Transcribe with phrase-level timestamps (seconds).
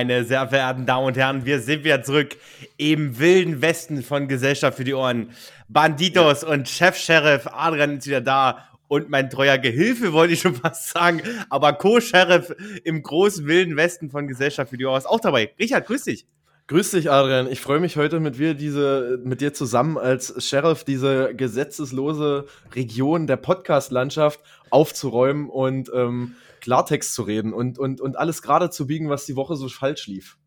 [0.00, 2.38] meine sehr verehrten Damen und Herren, wir sind wieder zurück
[2.78, 5.32] im wilden Westen von Gesellschaft für die Ohren.
[5.68, 10.88] Banditos und Chef-Sheriff Adrian ist wieder da und mein treuer Gehilfe, wollte ich schon fast
[10.88, 11.20] sagen,
[11.50, 15.52] aber Co-Sheriff im großen wilden Westen von Gesellschaft für die Ohren ist auch dabei.
[15.58, 16.24] Richard, grüß dich.
[16.70, 17.50] Grüß dich, Adrian.
[17.50, 23.26] Ich freue mich heute mit dir, diese, mit dir zusammen als Sheriff diese gesetzeslose Region
[23.26, 24.38] der Podcast-Landschaft
[24.70, 29.34] aufzuräumen und ähm, Klartext zu reden und, und, und alles gerade zu biegen, was die
[29.34, 30.38] Woche so falsch lief.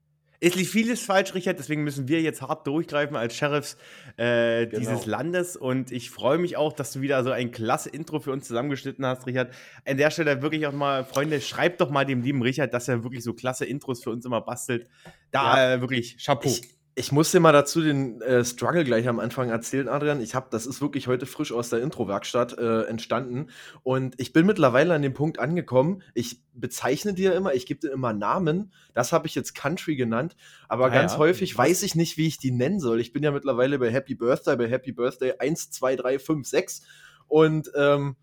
[0.46, 3.78] Es lief vieles falsch, Richard, deswegen müssen wir jetzt hart durchgreifen als Sheriffs
[4.18, 4.78] äh, genau.
[4.78, 5.56] dieses Landes.
[5.56, 9.06] Und ich freue mich auch, dass du wieder so ein klasse Intro für uns zusammengeschnitten
[9.06, 9.54] hast, Richard.
[9.86, 13.06] An der Stelle wirklich auch mal, Freunde, schreibt doch mal dem lieben Richard, dass er
[13.06, 14.90] wirklich so klasse Intros für uns immer bastelt.
[15.32, 15.74] Da ja.
[15.76, 16.50] äh, wirklich Chapeau.
[16.50, 16.62] Ich,
[16.96, 20.22] ich muss dir mal dazu den äh, Struggle gleich am Anfang erzählen, Adrian.
[20.22, 23.48] Ich habe, das ist wirklich heute frisch aus der Intro-Werkstatt äh, entstanden.
[23.82, 26.04] Und ich bin mittlerweile an dem Punkt angekommen.
[26.14, 28.72] Ich bezeichne dir immer, ich gebe dir immer Namen.
[28.94, 30.36] Das habe ich jetzt Country genannt.
[30.68, 31.18] Aber ah, ganz ja.
[31.20, 33.00] häufig weiß ich nicht, wie ich die nennen soll.
[33.00, 36.82] Ich bin ja mittlerweile bei Happy Birthday, bei Happy Birthday 1, 2, 3, 5, 6.
[37.28, 38.18] Und ähm,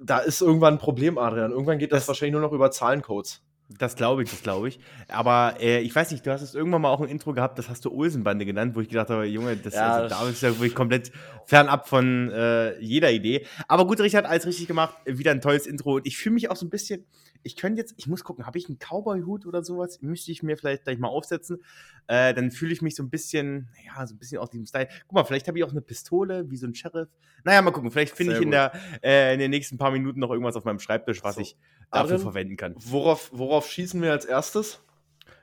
[0.00, 1.52] da ist irgendwann ein Problem, Adrian.
[1.52, 3.44] Irgendwann geht das, das wahrscheinlich nur noch über Zahlencodes.
[3.70, 4.80] Das glaube ich, das glaube ich.
[5.08, 7.68] Aber äh, ich weiß nicht, du hast es irgendwann mal auch ein Intro gehabt, das
[7.68, 10.48] hast du Olsenbande genannt, wo ich gedacht habe, Junge, das, ja, also, da ist ja
[10.50, 11.12] wirklich komplett
[11.44, 13.44] fernab von äh, jeder Idee.
[13.66, 14.94] Aber gut, Richard, alles richtig gemacht.
[15.04, 15.96] Wieder ein tolles Intro.
[15.96, 17.04] Und ich fühle mich auch so ein bisschen,
[17.42, 20.00] ich könnte jetzt, ich muss gucken, habe ich einen Cowboy-Hut oder sowas?
[20.02, 21.62] Müsste ich mir vielleicht gleich mal aufsetzen.
[22.06, 24.88] Äh, dann fühle ich mich so ein bisschen, ja, so ein bisschen aus diesem Style.
[25.06, 27.08] Guck mal, vielleicht habe ich auch eine Pistole, wie so ein Sheriff.
[27.44, 27.90] Naja, mal gucken.
[27.90, 28.72] Vielleicht finde ich in, der,
[29.02, 31.40] äh, in den nächsten paar Minuten noch irgendwas auf meinem Schreibtisch, was so.
[31.40, 31.56] ich
[31.90, 32.74] dafür Arin, verwenden kann.
[32.78, 34.80] Worauf, worauf schießen wir als erstes?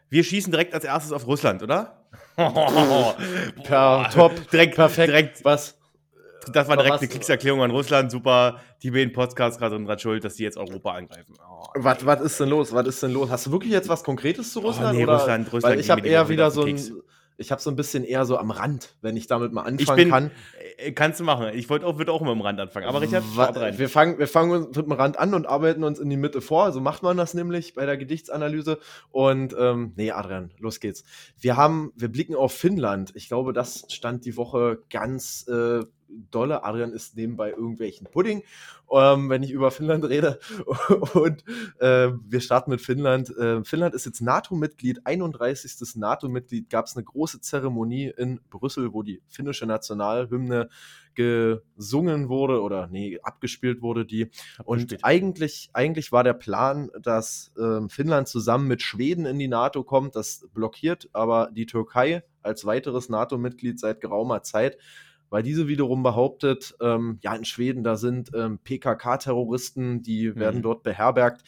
[0.09, 2.05] Wir schießen direkt als erstes auf Russland, oder?
[2.35, 4.49] per Top.
[4.51, 5.09] Direkt, perfekt.
[5.09, 5.45] Direkt.
[5.45, 5.74] Was?
[6.51, 8.11] Das war direkt eine Kriegserklärung an Russland.
[8.11, 8.59] Super.
[8.83, 11.33] Die beiden Podcasts gerade dran schuld, dass die jetzt Europa angreifen.
[11.39, 12.73] Oh, was, was ist denn los?
[12.73, 13.29] Was ist denn los?
[13.29, 14.93] Hast du wirklich jetzt was Konkretes zu Russland?
[14.93, 15.13] Oh, nee, oder?
[15.13, 15.75] Russland, Russland.
[15.75, 16.77] Weil ich habe eher wieder so ein
[17.37, 20.09] ich habe so ein bisschen eher so am Rand, wenn ich damit mal anfangen bin,
[20.09, 20.31] kann.
[20.77, 21.49] Äh, kannst du machen.
[21.53, 22.87] Ich wollte auch, würde auch immer am Rand anfangen.
[22.87, 23.77] Aber Richard, rein.
[23.77, 26.71] Wir fangen, wir fangen mit dem Rand an und arbeiten uns in die Mitte vor.
[26.71, 28.79] So macht man das nämlich bei der Gedichtsanalyse.
[29.11, 31.03] Und ähm, nee, Adrian, los geht's.
[31.37, 33.11] Wir haben, wir blicken auf Finnland.
[33.15, 35.83] Ich glaube, das stand die Woche ganz äh,
[36.31, 36.63] dolle.
[36.63, 38.43] Adrian isst nebenbei irgendwelchen Pudding,
[38.91, 40.39] ähm, wenn ich über Finnland rede.
[41.13, 41.43] Und
[41.79, 43.29] äh, wir starten mit Finnland.
[43.37, 45.95] Äh, Finnland ist jetzt NATO-Mitglied, 31.
[45.95, 46.69] NATO-Mitglied.
[46.69, 50.69] Gab es eine große Zeremonie in Brüssel, wo die finnische Nationalhymne
[51.15, 54.29] gesungen wurde oder nee, abgespielt wurde die.
[54.65, 59.83] Und eigentlich, eigentlich war der Plan, dass äh, Finnland zusammen mit Schweden in die NATO
[59.83, 60.15] kommt.
[60.15, 64.77] Das blockiert aber die Türkei als weiteres NATO-Mitglied seit geraumer Zeit
[65.29, 70.39] weil diese wiederum behauptet, ähm, ja, in Schweden, da sind ähm, PKK-Terroristen, die mhm.
[70.39, 71.43] werden dort beherbergt.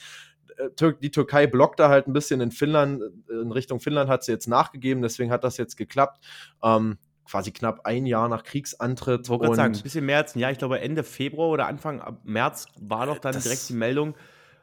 [0.57, 4.23] Äh, die Türkei blockt da halt ein bisschen in Finnland, äh, in Richtung Finnland hat
[4.23, 6.23] sie jetzt nachgegeben, deswegen hat das jetzt geklappt.
[6.63, 9.25] Ähm, quasi knapp ein Jahr nach Kriegsantritt.
[9.25, 12.17] Ich wollte sagen, ein bisschen mehr als ein Jahr, ich glaube Ende Februar oder Anfang
[12.23, 14.16] März war doch dann direkt die Meldung.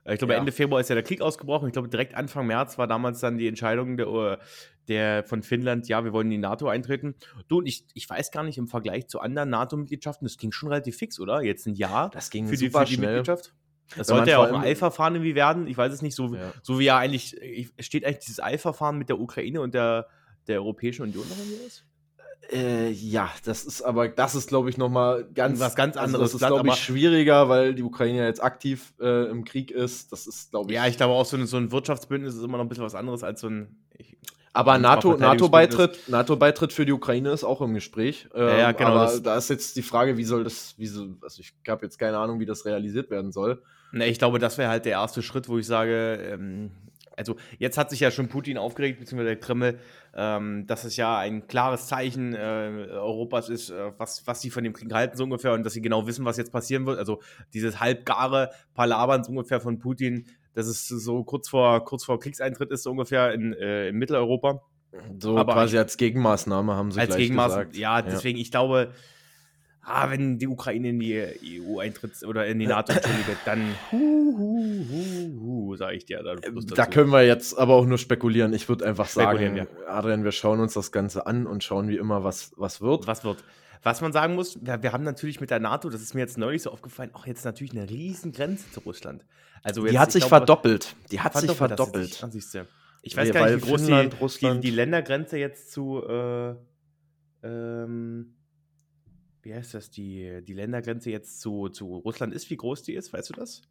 [0.04, 0.38] Äh, ich glaube, ja.
[0.38, 1.66] Ende Februar ist ja der Krieg ausgebrochen.
[1.66, 4.38] Ich glaube, direkt Anfang März war damals dann die Entscheidung der,
[4.88, 7.14] der von Finnland, ja, wir wollen in die NATO eintreten.
[7.48, 10.68] Du, und ich, ich weiß gar nicht, im Vergleich zu anderen NATO-Mitgliedschaften, das ging schon
[10.68, 11.42] relativ fix, oder?
[11.42, 13.54] Jetzt ein Jahr das ging für, die, für die Mitgliedschaft.
[13.96, 15.66] Das sollte ja auch ein Eilverfahren irgendwie werden.
[15.66, 16.52] Ich weiß es nicht, so, ja.
[16.62, 17.36] so wie ja eigentlich,
[17.78, 20.08] steht eigentlich dieses Eilverfahren mit der Ukraine und der,
[20.46, 21.84] der Europäischen Union noch irgendwie was?
[22.52, 26.32] Äh, ja, das ist aber, das ist, glaube ich, nochmal ganz was ganz anderes.
[26.32, 30.12] Also das ist, glaube ich, schwieriger, weil die Ukraine jetzt aktiv äh, im Krieg ist.
[30.12, 30.76] Das ist, glaube ich.
[30.76, 32.94] Ja, ich glaube auch, so ein, so ein Wirtschaftsbündnis ist immer noch ein bisschen was
[32.94, 33.76] anderes als so ein.
[33.96, 34.16] Ich,
[34.52, 38.28] aber NATO-Beitritt NATO NATO für die Ukraine ist auch im Gespräch.
[38.34, 38.90] Ähm, ja, ja, genau.
[38.90, 41.98] Aber da ist jetzt die Frage, wie soll das, wie so, also ich habe jetzt
[41.98, 43.62] keine Ahnung, wie das realisiert werden soll.
[43.90, 46.70] Ne, ich glaube, das wäre halt der erste Schritt, wo ich sage, ähm,
[47.16, 49.78] also jetzt hat sich ja schon Putin aufgeregt, beziehungsweise der Kreml,
[50.14, 54.64] ähm, dass es ja ein klares Zeichen äh, Europas ist, äh, was, was sie von
[54.64, 56.98] dem Krieg halten, so ungefähr, und dass sie genau wissen, was jetzt passieren wird.
[56.98, 57.20] Also
[57.52, 62.70] dieses halbgare Palabern so ungefähr von Putin, dass es so kurz vor, kurz vor Kriegseintritt
[62.70, 64.62] ist, so ungefähr in, äh, in Mitteleuropa.
[65.18, 67.76] So Aber quasi als Gegenmaßnahme haben sie als gleich Gegenmaßnahme, gesagt.
[67.76, 68.42] Ja, deswegen, ja.
[68.42, 68.92] ich glaube,
[69.84, 73.98] ah, wenn die Ukraine in die EU eintritt oder in die NATO, entschuldige, dann hu,
[74.38, 76.22] hu, hu, hu, sage ich dir.
[76.22, 78.52] Da, da, können wir jetzt aber auch nur spekulieren.
[78.52, 79.66] Ich würde einfach sagen, ja.
[79.88, 83.06] Adrian, wir schauen uns das Ganze an und schauen wie immer, was, was wird.
[83.06, 83.44] Was wird.
[83.82, 86.38] Was man sagen muss, wir, wir, haben natürlich mit der NATO, das ist mir jetzt
[86.38, 89.24] neulich so aufgefallen, auch jetzt natürlich eine riesen Grenze zu Russland.
[89.62, 90.96] Also jetzt, die hat sich glaub, verdoppelt.
[91.10, 92.22] Die hat sich verdoppelt.
[92.34, 92.58] Ist,
[93.02, 96.54] ich weiß nee, gar nicht, wie groß Finnland, die, die, die, Ländergrenze jetzt zu äh,
[97.42, 98.34] ähm,
[99.44, 103.12] wie heißt das, die, die Ländergrenze jetzt zu, zu Russland ist, wie groß die ist,
[103.12, 103.62] weißt du das?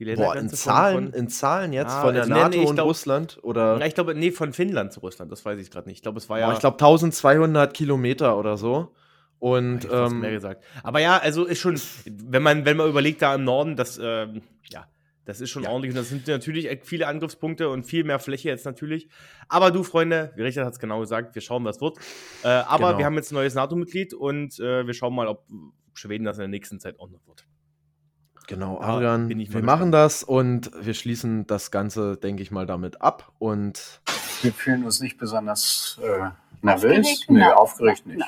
[0.00, 2.68] Die Boah, in Zahlen, von, in Zahlen jetzt ah, von der also, NATO nee, nee,
[2.68, 3.38] und glaub, Russland?
[3.42, 3.78] Oder?
[3.78, 5.98] Na, ich glaube, nee, von Finnland zu Russland, das weiß ich gerade nicht.
[5.98, 6.46] Ich glaube, es war ja.
[6.46, 8.92] Boah, ich glaube 1200 Kilometer oder so.
[9.38, 10.64] Und ähm, mehr gesagt.
[10.82, 14.42] Aber ja, also ist schon, wenn man, wenn man überlegt, da im Norden, das, ähm,
[14.70, 14.86] ja,
[15.24, 15.70] das ist schon ja.
[15.70, 15.92] ordentlich.
[15.92, 19.08] Und das sind natürlich viele Angriffspunkte und viel mehr Fläche jetzt natürlich.
[19.48, 21.98] Aber du, Freunde, wie Richard hat es genau gesagt, wir schauen, was wird.
[22.42, 22.98] Äh, aber genau.
[22.98, 25.46] wir haben jetzt ein neues NATO-Mitglied und äh, wir schauen mal, ob
[25.94, 27.46] Schweden das in der nächsten Zeit auch noch wird.
[28.46, 29.64] Genau, Adrian, wir gespannt.
[29.64, 33.32] machen das und wir schließen das Ganze, denke ich mal, damit ab.
[33.38, 34.02] Und
[34.42, 36.28] wir fühlen uns nicht besonders äh,
[36.60, 37.24] nervös.
[37.28, 38.22] Nee, aufgeregt nicht.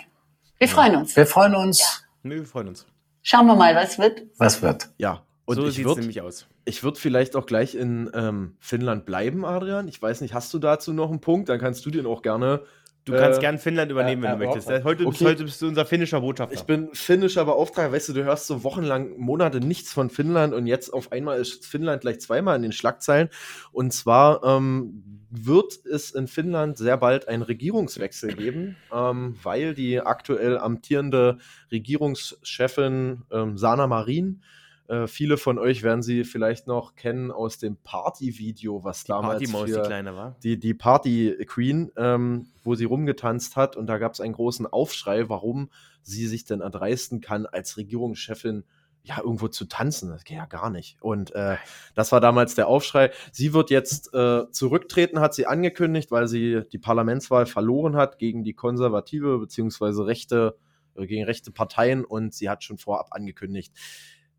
[0.59, 1.15] Wir freuen uns.
[1.17, 1.81] Wir freuen uns.
[1.81, 1.87] Ja.
[2.23, 2.87] Nee, wir freuen uns.
[3.23, 4.23] Schauen wir mal, was wird.
[4.39, 4.89] Was wird.
[4.97, 5.25] Ja.
[5.47, 6.47] Und so sieht es nämlich aus.
[6.65, 9.89] Ich würde vielleicht auch gleich in ähm, Finnland bleiben, Adrian.
[9.89, 11.49] Ich weiß nicht, hast du dazu noch einen Punkt?
[11.49, 12.63] Dann kannst du den auch gerne
[13.07, 14.85] Du kannst äh, gern Finnland übernehmen, äh, wenn du äh, möchtest.
[14.85, 15.25] Heute, okay.
[15.25, 16.55] heute, bist du unser finnischer Botschafter.
[16.55, 17.93] Ich bin finnischer Beauftragter.
[17.93, 21.65] Weißt du, du hörst so wochenlang, Monate nichts von Finnland und jetzt auf einmal ist
[21.65, 23.29] Finnland gleich zweimal in den Schlagzeilen.
[23.71, 30.01] Und zwar ähm, wird es in Finnland sehr bald einen Regierungswechsel geben, ähm, weil die
[30.01, 31.39] aktuell amtierende
[31.71, 34.43] Regierungschefin ähm, Sana Marin
[34.88, 39.50] äh, viele von euch werden sie vielleicht noch kennen aus dem Party-Video, was die damals
[39.50, 40.37] Party für die kleine war.
[40.43, 44.67] Die, die Party Queen, ähm, wo sie rumgetanzt hat und da gab es einen großen
[44.67, 45.71] Aufschrei, warum
[46.03, 48.65] sie sich denn erdreisten kann, als Regierungschefin
[49.06, 50.11] ja, irgendwo zu tanzen.
[50.11, 50.97] Das geht ja gar nicht.
[51.00, 51.56] Und äh,
[51.94, 53.12] das war damals der Aufschrei.
[53.31, 58.43] Sie wird jetzt äh, zurücktreten, hat sie angekündigt, weil sie die Parlamentswahl verloren hat gegen
[58.43, 60.56] die konservative beziehungsweise rechte,
[60.97, 63.73] äh, gegen rechte Parteien und sie hat schon vorab angekündigt,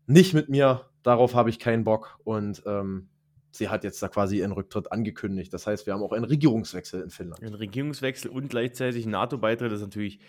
[0.08, 2.18] nicht mit mir, darauf habe ich keinen Bock.
[2.24, 3.08] Und ähm,
[3.50, 5.52] sie hat jetzt da quasi ihren Rücktritt angekündigt.
[5.52, 7.42] Das heißt, wir haben auch einen Regierungswechsel in Finnland.
[7.42, 10.20] Ein Regierungswechsel und gleichzeitig ein NATO-Beitritt ist natürlich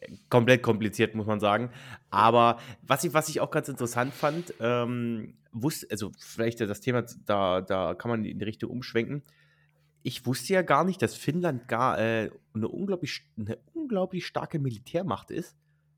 [0.00, 1.70] äh, komplett kompliziert, muss man sagen.
[2.10, 7.04] Aber was ich, was ich auch ganz interessant fand, ähm, wusste, also vielleicht das Thema,
[7.24, 9.22] da, da kann man in die Richtung umschwenken.
[10.02, 15.30] Ich wusste ja gar nicht, dass Finnland gar äh, eine, unglaublich, eine unglaublich starke Militärmacht
[15.30, 15.56] ist.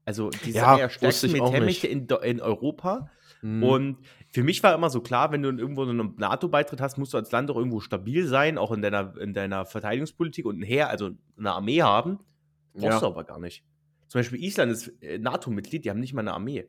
[0.08, 3.10] Also die ja, ja stärksten Militärmächte in, in Europa.
[3.43, 3.62] Mhm.
[3.62, 3.99] Und
[4.31, 7.19] für mich war immer so klar, wenn du irgendwo so einen NATO-Beitritt hast, musst du
[7.19, 10.88] als Land auch irgendwo stabil sein, auch in deiner, in deiner Verteidigungspolitik und ein Heer,
[10.88, 12.20] also eine Armee haben.
[12.72, 13.00] Brauchst ja.
[13.00, 13.64] du aber gar nicht.
[14.06, 16.66] Zum Beispiel Island ist äh, NATO-Mitglied, die haben nicht mal eine Armee.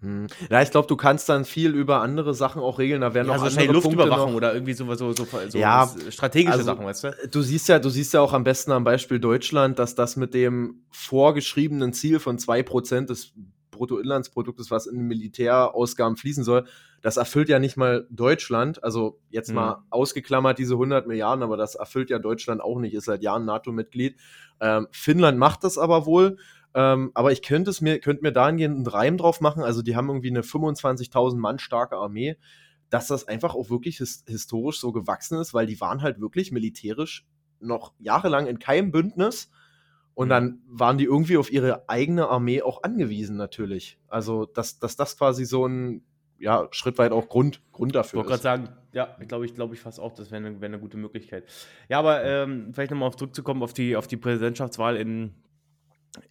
[0.00, 0.28] Hm.
[0.48, 3.00] Ja, ich glaube, du kannst dann viel über andere Sachen auch regeln.
[3.00, 6.52] Da werden ja, noch also andere Luftüberwachung oder irgendwie so, so, so, so ja, strategische
[6.52, 7.14] also, Sachen, weißt du?
[7.30, 10.34] Du siehst ja, du siehst ja auch am besten am Beispiel Deutschland, dass das mit
[10.34, 13.32] dem vorgeschriebenen Ziel von 2% des
[13.72, 16.66] Bruttoinlandsproduktes, was in Militärausgaben fließen soll,
[17.00, 18.82] das erfüllt ja nicht mal Deutschland.
[18.82, 19.56] Also jetzt mhm.
[19.56, 23.44] mal ausgeklammert diese 100 Milliarden, aber das erfüllt ja Deutschland auch nicht, ist seit Jahren
[23.44, 24.16] NATO-Mitglied.
[24.60, 26.36] Ähm, Finnland macht das aber wohl.
[26.74, 29.62] Ähm, aber ich könnte es mir, könnte mir dahingehend einen Reim drauf machen.
[29.62, 32.36] Also die haben irgendwie eine 25.000 Mann starke Armee,
[32.90, 36.52] dass das einfach auch wirklich his historisch so gewachsen ist, weil die waren halt wirklich
[36.52, 37.26] militärisch
[37.60, 39.50] noch jahrelang in keinem Bündnis
[40.18, 40.30] und mhm.
[40.30, 43.98] dann waren die irgendwie auf ihre eigene Armee auch angewiesen, natürlich.
[44.08, 46.02] Also, dass, dass das quasi so ein
[46.38, 49.74] ja, Schritt weit auch Grund, Grund dafür ich wollte gerade sagen, ja, glaube ich, glaube
[49.74, 51.44] ich fast auch, das wäre eine, wär eine gute Möglichkeit.
[51.88, 55.34] Ja, aber ähm, vielleicht nochmal auf zurückzukommen auf die, auf die Präsidentschaftswahl in,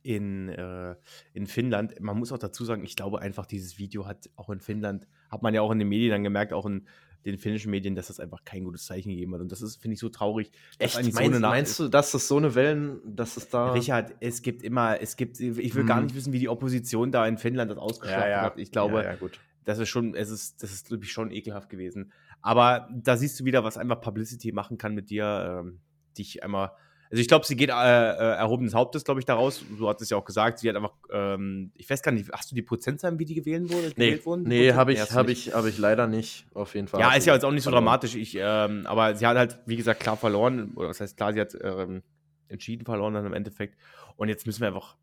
[0.04, 0.96] in, äh,
[1.34, 2.00] in Finnland.
[2.00, 5.44] Man muss auch dazu sagen, ich glaube einfach, dieses Video hat auch in Finnland, hat
[5.44, 6.88] man ja auch in den Medien dann gemerkt, auch in
[7.26, 9.42] den finnischen Medien, dass das einfach kein gutes Zeichen gegeben hat.
[9.42, 10.52] Und das ist, finde ich, so traurig.
[10.80, 10.96] Echt?
[10.96, 13.74] Meinst, so eine meinst du, dass das so eine Wellen, dass es da.
[13.74, 15.88] Richard, es gibt immer, es gibt, ich will hm.
[15.88, 18.42] gar nicht wissen, wie die Opposition da in Finnland das ausgeschlachtet ja, ja.
[18.42, 18.58] hat.
[18.58, 19.30] Ich glaube, ja,
[19.66, 22.14] das ist schon, es ist, das ist, glaube ich, schon ekelhaft gewesen.
[22.42, 25.80] Aber da siehst du wieder, was einfach Publicity machen kann mit dir, ähm,
[26.18, 26.72] dich einmal
[27.10, 29.64] also ich glaube, sie geht äh, äh, erhobenes Hauptes, glaube ich, daraus.
[29.78, 30.60] Du hast es ja auch gesagt.
[30.60, 33.70] Sie hat einfach, ähm, ich weiß gar nicht, hast du die Prozentzahlen, wie die gewählt
[33.70, 33.94] wurde?
[33.96, 34.44] Nee, gewählt wurden?
[34.44, 37.00] nee habe ich, hab ich, hab ich leider nicht, auf jeden Fall.
[37.00, 38.16] Ja, ist ja jetzt auch nicht so dramatisch.
[38.16, 40.74] Ich, ähm, aber sie hat halt, wie gesagt, klar verloren.
[40.76, 42.04] Oder das heißt, klar, sie hat ähm,
[42.50, 43.78] entschieden verloren dann im Endeffekt.
[44.18, 44.98] Und jetzt müssen wir einfach,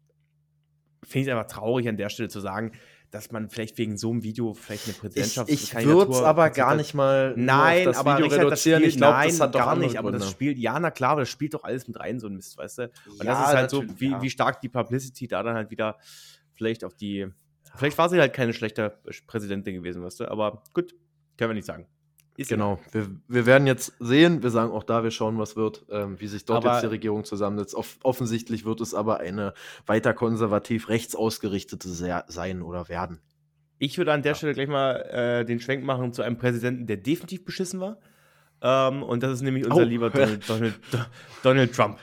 [1.03, 2.73] finde ich es einfach traurig an der Stelle zu sagen,
[3.15, 6.51] dass man vielleicht wegen so einem Video vielleicht eine Präsidentschaft Ich, ich würde es aber
[6.51, 8.83] gar nicht mal nein, das aber Video Richard, reduzieren.
[8.83, 9.99] Das Spiel, ich glaube, das hat gar nicht.
[9.99, 12.35] Aber das spielt, ja, na klar, aber das spielt doch alles mit rein, so ein
[12.35, 12.83] Mist, weißt du?
[13.07, 14.21] Und ja, das ist halt so, wie, ja.
[14.21, 15.97] wie stark die Publicity da dann halt wieder
[16.55, 17.29] vielleicht auf die.
[17.77, 20.29] Vielleicht war sie halt keine schlechte Präsidentin gewesen, weißt du?
[20.29, 20.93] Aber gut,
[21.37, 21.87] können wir nicht sagen.
[22.37, 22.81] Ist genau.
[22.91, 26.27] Wir, wir, werden jetzt sehen, wir sagen auch da, wir schauen, was wird, ähm, wie
[26.27, 27.77] sich dort aber jetzt die Regierung zusammensetzt.
[27.77, 29.55] Off offensichtlich wird es aber eine
[29.87, 33.21] weiter konservativ rechts ausgerichtete sein oder werden.
[33.79, 34.37] Ich würde an der ja.
[34.37, 37.99] Stelle gleich mal äh, den Schwenk machen zu einem Präsidenten, der definitiv beschissen war.
[38.63, 39.85] Ähm, und das ist nämlich unser oh.
[39.85, 40.81] lieber Donald, Donald,
[41.43, 41.99] Donald, Trump.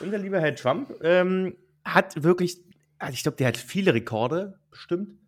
[0.00, 2.58] Unser lieber Herr Trump ähm, hat wirklich,
[2.98, 5.18] also ich glaube, der hat viele Rekorde bestimmt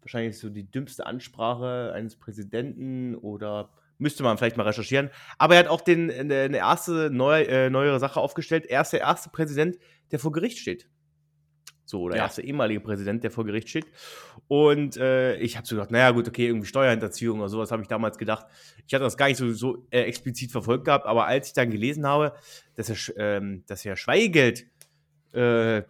[0.00, 3.70] wahrscheinlich so die dümmste Ansprache eines Präsidenten oder
[4.04, 5.10] müsste man vielleicht mal recherchieren.
[5.38, 8.66] Aber er hat auch den, eine erste neu, äh, neuere Sache aufgestellt.
[8.66, 9.76] Er ist der erste Präsident,
[10.12, 10.88] der vor Gericht steht.
[11.86, 12.22] So, oder ja.
[12.22, 13.86] erste ehemalige Präsident, der vor Gericht steht.
[14.48, 17.88] Und äh, ich habe so gedacht, naja, gut, okay, irgendwie Steuerhinterziehung oder sowas habe ich
[17.88, 18.46] damals gedacht.
[18.86, 21.70] Ich hatte das gar nicht so, so äh, explizit verfolgt gehabt, aber als ich dann
[21.70, 22.34] gelesen habe,
[22.74, 24.66] dass er, ähm, dass er Schweigegeld
[25.32, 25.82] äh,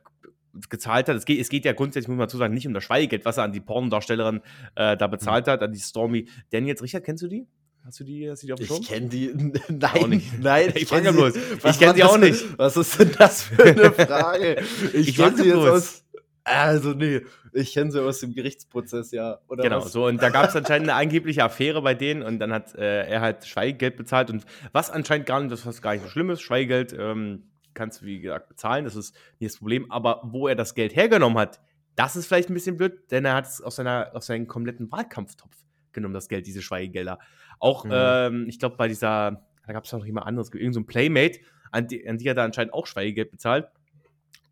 [0.69, 2.85] gezahlt hat, es geht, es geht ja grundsätzlich, muss man dazu sagen, nicht um das
[2.85, 4.41] Schweigegeld, was er an die Pornodarstellerin
[4.75, 5.51] äh, da bezahlt mhm.
[5.53, 6.83] hat, an die Stormy Daniels.
[6.83, 7.47] Richard, kennst du die?
[7.85, 8.81] Hast du die, hast du die auf dem Schirm?
[8.81, 9.27] Ich kenne die.
[9.69, 11.35] Nein, nein, ich, ich kenne die bloß.
[11.65, 12.59] Ich kenne die auch nicht.
[12.59, 14.63] Was ist denn das für eine Frage?
[14.95, 16.05] Ich, ich kenne sie jetzt aus.
[16.45, 17.23] Also, nee,
[17.53, 19.39] ich kenne sie aus dem Gerichtsprozess, ja.
[19.49, 19.93] Oder genau, was?
[19.93, 20.07] so.
[20.07, 23.21] Und da gab es anscheinend eine angebliche Affäre bei denen und dann hat äh, er
[23.21, 24.31] halt Schweigegeld bezahlt.
[24.31, 28.01] Und was anscheinend gar nicht, das was gar nicht so schlimm ist, Schweigegeld ähm, kannst
[28.01, 29.91] du, wie gesagt, bezahlen, das ist nicht das Problem.
[29.91, 31.61] Aber wo er das Geld hergenommen hat,
[31.97, 34.91] das ist vielleicht ein bisschen blöd, denn er hat es aus, seiner, aus seinem kompletten
[34.91, 35.55] Wahlkampftopf
[35.95, 37.19] genommen, das Geld, diese Schweigegelder.
[37.59, 37.93] Auch, mhm.
[37.95, 41.89] ähm, ich glaube, bei dieser, da gab es noch jemand anderes, irgendein so Playmate, an
[41.89, 43.69] die, an die hat er anscheinend auch Schweigegeld bezahlt.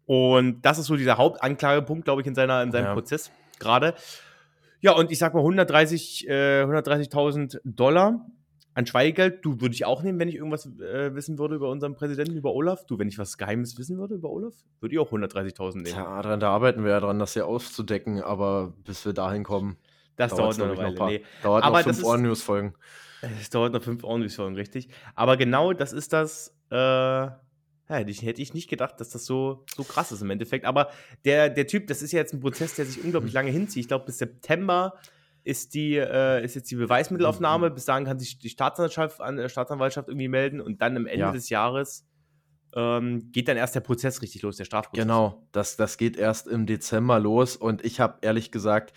[0.07, 2.95] Und das ist so dieser Hauptanklagepunkt, glaube ich, in, seiner, in seinem ja.
[2.95, 3.95] Prozess gerade.
[4.81, 8.27] Ja, und ich sag mal 130, äh, 130.000 Dollar
[8.75, 9.45] an Schweigegeld.
[9.45, 12.53] Du würde ich auch nehmen, wenn ich irgendwas äh, wissen würde über unseren Präsidenten, über
[12.53, 12.85] Olaf.
[12.87, 15.87] Du, wenn ich was Geheimes wissen würde über Olaf, würde ich auch 130.000 nehmen.
[15.87, 19.77] Ja, da arbeiten wir ja dran, das hier aufzudecken, aber bis wir dahin kommen.
[20.17, 20.95] Das dauert, dauert noch eine Weile.
[20.95, 21.25] Noch nee.
[21.43, 22.75] Dauert aber noch fünf Ohren-News-Folgen.
[23.41, 24.89] Es dauert noch fünf Ohren-News-Folgen, richtig.
[25.15, 26.55] Aber genau das ist das.
[26.71, 26.77] Äh,
[27.93, 30.65] ja, hätte, ich, nicht gedacht, dass das so, so krass ist im Endeffekt.
[30.65, 30.91] Aber
[31.25, 33.83] der, der Typ, das ist ja jetzt ein Prozess, der sich unglaublich lange hinzieht.
[33.83, 34.95] Ich glaube, bis September
[35.45, 37.71] ist, die, äh, ist jetzt die Beweismittelaufnahme.
[37.75, 41.33] Bis dahin kann sich die Staatsanwaltschaft, äh, Staatsanwaltschaft irgendwie melden und dann am Ende ja.
[41.33, 42.07] des Jahres
[42.75, 45.03] ähm, geht dann erst der Prozess richtig los, der Strafprozess.
[45.03, 48.93] Genau, das, das geht erst im Dezember los und ich habe ehrlich gesagt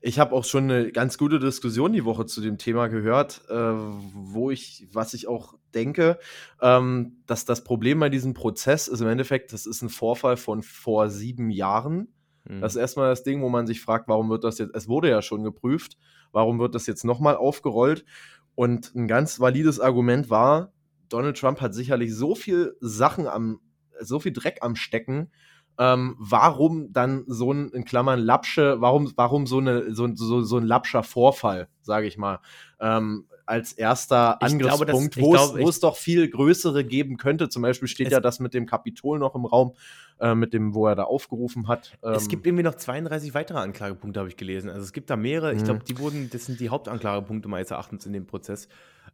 [0.00, 3.54] ich habe auch schon eine ganz gute Diskussion die Woche zu dem Thema gehört, äh,
[3.54, 6.18] wo ich, was ich auch denke,
[6.60, 10.62] ähm, dass das Problem bei diesem Prozess ist im Endeffekt, das ist ein Vorfall von
[10.62, 12.08] vor sieben Jahren.
[12.44, 12.60] Mhm.
[12.60, 15.10] Das ist erstmal das Ding, wo man sich fragt, warum wird das jetzt, es wurde
[15.10, 15.98] ja schon geprüft,
[16.32, 18.04] warum wird das jetzt nochmal aufgerollt?
[18.54, 20.72] Und ein ganz valides Argument war,
[21.08, 23.60] Donald Trump hat sicherlich so viel Sachen am,
[24.00, 25.30] so viel Dreck am Stecken,
[25.78, 30.56] ähm, warum dann so ein, in Klammern, Lapsche, warum, warum so, eine, so, so, so
[30.56, 32.40] ein Lapscher Vorfall, sage ich mal,
[32.80, 35.34] ähm, als erster Angriffspunkt, wo,
[35.68, 37.48] es, doch viel größere geben könnte.
[37.48, 39.74] Zum Beispiel steht ja das mit dem Kapitol noch im Raum,
[40.20, 41.96] äh, mit dem, wo er da aufgerufen hat.
[42.02, 44.68] Ähm, es gibt irgendwie noch 32 weitere Anklagepunkte, habe ich gelesen.
[44.68, 45.54] Also es gibt da mehrere.
[45.54, 45.64] Ich mhm.
[45.64, 48.68] glaube, die wurden, das sind die Hauptanklagepunkte meines Erachtens in dem Prozess.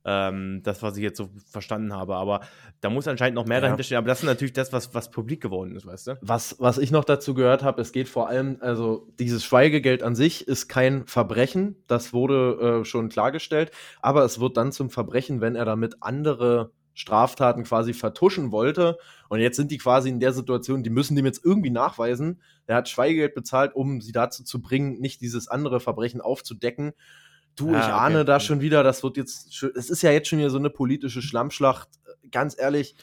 [0.07, 2.17] Ähm, das, was ich jetzt so verstanden habe.
[2.17, 2.41] Aber
[2.83, 3.63] da muss anscheinend noch mehr ja.
[3.63, 3.97] dahinter stehen.
[3.97, 6.19] Aber das ist natürlich das, was, was publik geworden ist, weißt du?
[6.21, 10.15] Was, was ich noch dazu gehört habe, es geht vor allem, also dieses Schweigegeld an
[10.15, 11.77] sich ist kein Verbrechen.
[11.87, 13.71] Das wurde äh, schon klargestellt.
[14.03, 18.99] Aber es wird dann zum Verbrechen, wenn er damit andere Straftaten quasi vertuschen wollte.
[19.29, 22.41] Und jetzt sind die quasi in der Situation, die müssen dem jetzt irgendwie nachweisen.
[22.67, 26.93] Er hat Schweigegeld bezahlt, um sie dazu zu bringen, nicht dieses andere Verbrechen aufzudecken.
[27.57, 28.27] Du, ah, ich ahne okay.
[28.27, 31.23] da schon wieder, das wird jetzt, es ist ja jetzt schon wieder so eine politische
[31.23, 31.89] Schlammschlacht.
[32.31, 32.97] Ganz ehrlich,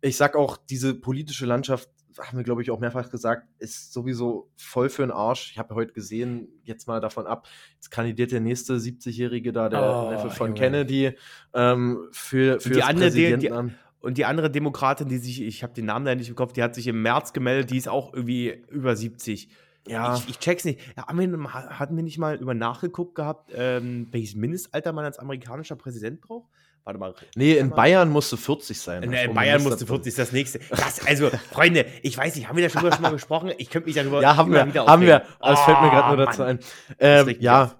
[0.00, 1.88] ich sag auch, diese politische Landschaft,
[2.18, 5.52] haben wir glaube ich auch mehrfach gesagt, ist sowieso voll für den Arsch.
[5.52, 9.82] Ich habe heute gesehen, jetzt mal davon ab, jetzt kandidiert der nächste 70-Jährige da, der
[9.82, 10.60] oh, Neffe von Junge.
[10.60, 11.16] Kennedy,
[11.54, 13.50] ähm, für, für die andere, die,
[14.00, 16.62] und die andere Demokratin, die sich, ich habe den Namen da nicht im Kopf, die
[16.62, 19.48] hat sich im März gemeldet, die ist auch irgendwie über 70.
[19.90, 20.16] Ja.
[20.16, 20.80] Ich, ich check's nicht.
[20.96, 25.18] Ja, haben wir, hatten wir nicht mal über nachgeguckt gehabt, ähm, welches Mindestalter man als
[25.18, 26.48] amerikanischer Präsident braucht?
[26.84, 27.14] Warte mal.
[27.36, 29.08] Nee, in Bayern musste 40 sein.
[29.08, 30.60] Nee, in Bayern musste 40 das nächste.
[30.70, 33.52] Das, also, Freunde, ich weiß nicht, haben wir da schon, schon mal gesprochen?
[33.58, 35.16] Ich könnte mich darüber Ja, haben wir, wieder haben wir.
[35.16, 36.48] Es oh, fällt mir gerade nur dazu Mann.
[36.48, 36.58] ein.
[36.98, 37.74] Ähm, ja,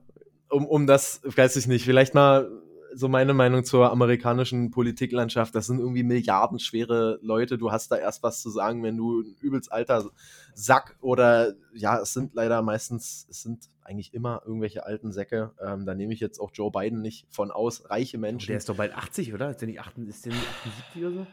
[0.50, 2.50] um, um das, weiß ich nicht, vielleicht mal
[2.94, 5.54] so meine Meinung zur amerikanischen Politiklandschaft.
[5.54, 7.58] Das sind irgendwie milliardenschwere Leute.
[7.58, 10.10] Du hast da erst was zu sagen, wenn du ein übelst alter
[10.54, 15.52] Sack oder ja, es sind leider meistens, es sind eigentlich immer irgendwelche alten Säcke.
[15.64, 17.90] Ähm, da nehme ich jetzt auch Joe Biden nicht von aus.
[17.90, 18.48] Reiche Menschen.
[18.48, 19.50] Der ist doch bald 80, oder?
[19.50, 21.26] Ist der nicht, 78, ist der nicht 78 oder so?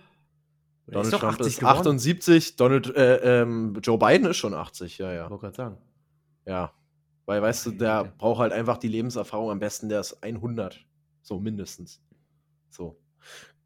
[0.87, 1.77] Donald ist Trump ist geworden?
[1.79, 5.25] 78, Donald, äh, ähm, Joe Biden ist schon 80, ja, ja.
[5.25, 5.77] Ich wollte gerade sagen.
[6.45, 6.71] Ja.
[7.25, 10.85] Weil, weißt du, der braucht halt einfach die Lebenserfahrung am besten, der ist 100.
[11.27, 12.01] So mindestens.
[12.69, 12.97] So.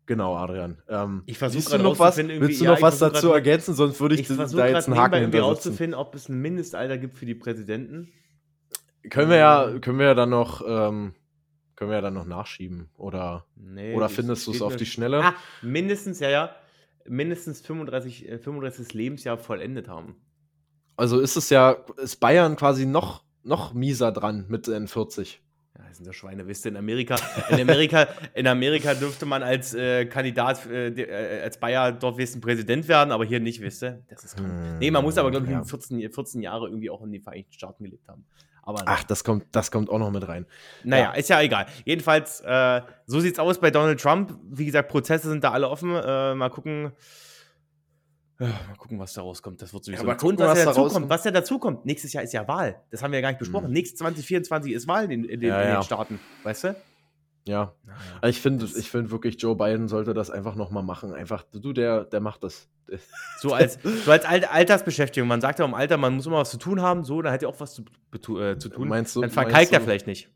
[0.08, 0.82] Genau, Adrian.
[0.90, 2.18] Ähm, ich versuche noch was.
[2.18, 3.76] Willst du noch ja, was dazu ergänzen?
[3.76, 7.20] Sonst würde ich, ich da jetzt einen Haken irgendwie rauszufinden, ob es ein Mindestalter gibt
[7.20, 8.12] für die Präsidenten.
[9.12, 9.80] Können wir ja, ähm.
[9.80, 11.14] können wir ja dann noch, ähm,
[11.76, 15.24] können wir ja dann noch nachschieben oder, nee, oder findest du es auf die Schnelle?
[15.24, 16.56] Ah, mindestens, ja, ja,
[17.06, 18.90] mindestens 35, 35.
[18.90, 20.16] Äh, Lebensjahr vollendet haben.
[20.96, 25.42] Also ist es ja, ist Bayern quasi noch noch mieser dran mit den 40.
[25.78, 27.16] Ja, das sind ja Schweine, wisst ihr, in Amerika,
[27.50, 32.42] in Amerika, in Amerika dürfte man als äh, Kandidat, äh, äh, als Bayer dort wissen
[32.42, 34.04] Präsident werden, aber hier nicht, wisst ihr.
[34.10, 35.64] Das ist hm, Nee, man muss aber, glaube ich, ja.
[35.64, 38.26] 14, 14 Jahre irgendwie auch in die Vereinigten Staaten gelebt haben.
[38.64, 40.46] Aber Ach, das kommt, das kommt auch noch mit rein.
[40.84, 41.12] Naja, ja.
[41.14, 41.66] ist ja egal.
[41.86, 44.38] Jedenfalls, äh, so sieht's aus bei Donald Trump.
[44.50, 45.96] Wie gesagt, Prozesse sind da alle offen.
[45.96, 46.92] Äh, mal gucken.
[48.48, 49.62] Mal gucken, was da rauskommt.
[49.62, 50.06] Das wird sowieso.
[50.06, 51.10] Ja, gucken, was, was, da dazukommt.
[51.10, 51.86] was da dazukommt.
[51.86, 52.82] Nächstes Jahr ist ja Wahl.
[52.90, 53.66] Das haben wir ja gar nicht besprochen.
[53.66, 53.74] Hm.
[53.74, 56.20] Nächstes 2024 ist Wahl in, in, in, ja, in den Staaten.
[56.44, 56.76] Weißt du?
[57.48, 57.74] Ja.
[57.86, 58.30] Naja.
[58.30, 61.14] Ich finde ich find wirklich, Joe Biden sollte das einfach nochmal machen.
[61.14, 62.68] Einfach, du, der, der macht das.
[63.40, 65.28] So als, so als Altersbeschäftigung.
[65.28, 67.04] Man sagt ja im Alter, man muss immer was zu tun haben.
[67.04, 68.88] So, da hat er auch was zu, äh, zu tun.
[68.88, 70.30] Meinst du, Dann verkalkt er vielleicht nicht.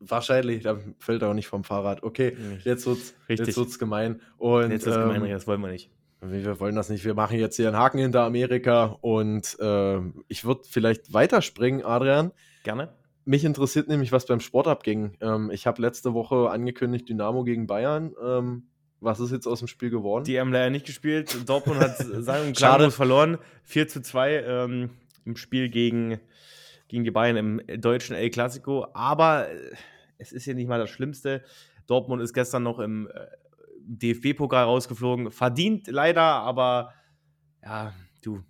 [0.00, 2.02] Wahrscheinlich, dann fällt er auch nicht vom Fahrrad.
[2.02, 4.20] Okay, jetzt wird's, jetzt wird's gemein.
[4.36, 5.90] Und, jetzt wird's ähm, gemein, das wollen wir nicht.
[6.20, 7.04] Wir wollen das nicht.
[7.04, 12.32] Wir machen jetzt hier einen Haken hinter Amerika und äh, ich würde vielleicht weiterspringen, Adrian.
[12.64, 12.92] Gerne.
[13.24, 15.16] Mich interessiert nämlich, was beim Sport abging.
[15.20, 18.14] Ähm, ich habe letzte Woche angekündigt, Dynamo gegen Bayern.
[18.24, 18.64] Ähm,
[19.00, 20.24] was ist jetzt aus dem Spiel geworden?
[20.24, 21.48] Die haben leider nicht gespielt.
[21.48, 23.38] Dortmund hat sagen Schade verloren.
[23.64, 24.90] 4 zu 2 ähm,
[25.24, 26.18] im Spiel gegen,
[26.88, 28.88] gegen die Bayern im deutschen El Clasico.
[28.92, 29.72] Aber äh,
[30.18, 31.44] es ist ja nicht mal das Schlimmste.
[31.86, 33.26] Dortmund ist gestern noch im äh,
[33.88, 35.30] DFB-Pokal rausgeflogen.
[35.30, 36.92] Verdient leider, aber
[37.64, 37.92] ja,
[38.22, 38.42] du.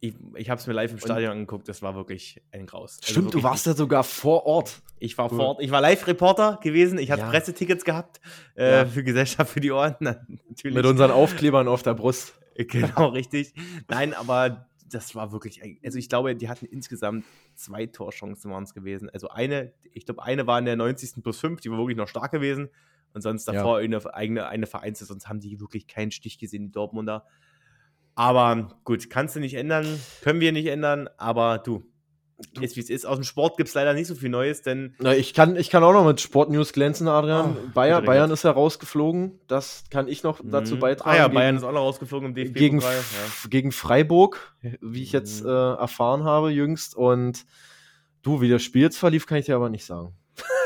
[0.00, 3.00] Ich, ich habe es mir live im Stadion Und angeguckt, das war wirklich ein Graus.
[3.02, 4.80] Also Stimmt, du warst ja sogar vor Ort.
[5.00, 5.60] Ich war vor Ort.
[5.60, 6.98] Ich war Live-Reporter gewesen.
[6.98, 7.30] Ich hatte ja.
[7.30, 8.20] Pressetickets gehabt
[8.56, 8.86] äh, ja.
[8.86, 9.96] für Gesellschaft für die Ohren.
[10.00, 10.76] Natürlich.
[10.76, 12.34] Mit unseren Aufklebern auf der Brust.
[12.58, 13.54] Genau, richtig.
[13.86, 18.74] Nein, aber das war wirklich, also ich glaube, die hatten insgesamt zwei Torchancen waren es
[18.74, 19.08] gewesen.
[19.10, 21.22] Also eine, ich glaube, eine war in der 90.
[21.22, 22.68] plus 5, die war wirklich noch stark gewesen.
[23.14, 23.84] Und sonst davor ja.
[23.84, 27.24] eine eigene eine Vereins, sonst haben die wirklich keinen Stich gesehen, die Dortmunder.
[28.14, 29.86] Aber gut, kannst du nicht ändern,
[30.22, 31.84] können wir nicht ändern, aber du,
[32.60, 33.04] ist wie es ist.
[33.04, 34.94] Aus dem Sport gibt es leider nicht so viel Neues, denn.
[34.98, 37.56] Na, ich, kann, ich kann auch noch mit Sportnews glänzen, Adrian.
[37.56, 39.40] Oh, Bayern, Bayern ist ja rausgeflogen.
[39.48, 40.50] Das kann ich noch mhm.
[40.50, 41.10] dazu beitragen.
[41.10, 42.54] Ah ja, Bayern ist auch noch rausgeflogen im DFB.
[42.54, 42.88] Gegen, ja.
[43.50, 45.50] gegen Freiburg, wie ich jetzt mhm.
[45.50, 46.94] äh, erfahren habe, jüngst.
[46.94, 47.44] Und
[48.22, 50.14] du, wie das Spiel jetzt verlief, kann ich dir aber nicht sagen.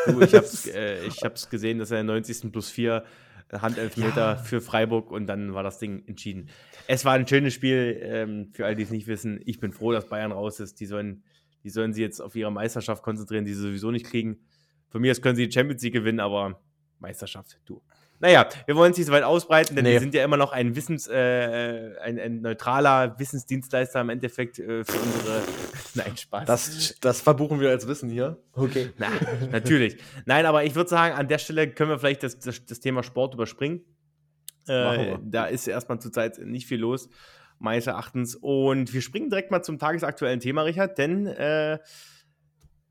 [0.06, 1.08] Du, ich habe es äh,
[1.50, 2.52] gesehen, dass er in 90.
[2.52, 3.04] plus 4
[3.48, 4.36] äh, Handelfmeter ja.
[4.36, 6.48] für Freiburg und dann war das Ding entschieden.
[6.86, 9.40] Es war ein schönes Spiel, ähm, für alle, die es nicht wissen.
[9.44, 10.80] Ich bin froh, dass Bayern raus ist.
[10.80, 11.22] Die sollen,
[11.62, 14.40] die sollen sie jetzt auf ihre Meisterschaft konzentrieren, die sie sowieso nicht kriegen.
[14.88, 16.60] Von mir aus können sie die Champions League gewinnen, aber
[16.98, 17.82] Meisterschaft, du.
[18.22, 19.94] Naja, wir wollen es nicht so weit ausbreiten, denn nee.
[19.94, 24.84] wir sind ja immer noch ein Wissens, äh, ein, ein, neutraler Wissensdienstleister im Endeffekt äh,
[24.84, 25.42] für unsere.
[25.96, 26.46] Nein, Spaß.
[26.46, 28.40] Das, das verbuchen wir als Wissen hier.
[28.52, 28.90] Okay.
[28.96, 29.08] Na,
[29.50, 29.96] natürlich.
[30.24, 33.02] Nein, aber ich würde sagen, an der Stelle können wir vielleicht das, das, das Thema
[33.02, 33.80] Sport überspringen.
[34.68, 37.08] Äh, da ist erstmal zurzeit nicht viel los,
[37.58, 38.36] meines Erachtens.
[38.36, 41.80] Und wir springen direkt mal zum tagesaktuellen Thema, Richard, denn äh,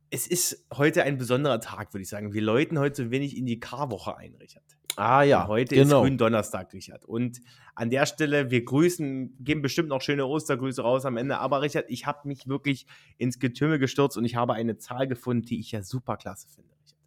[0.10, 2.34] es ist heute ein besonderer Tag, würde ich sagen.
[2.34, 4.66] Wir läuten heute so wenig in die Karwoche ein, Richard.
[4.96, 5.48] Ah ja.
[5.48, 5.98] Heute genau.
[5.98, 7.06] ist Gründonnerstag, Richard.
[7.06, 7.42] Und
[7.76, 11.38] an der Stelle, wir grüßen, geben bestimmt noch schöne Ostergrüße raus am Ende.
[11.40, 12.86] Aber Richard, ich habe mich wirklich
[13.18, 16.74] ins Getümmel gestürzt und ich habe eine Zahl gefunden, die ich ja super klasse finde,
[16.84, 17.00] Richard.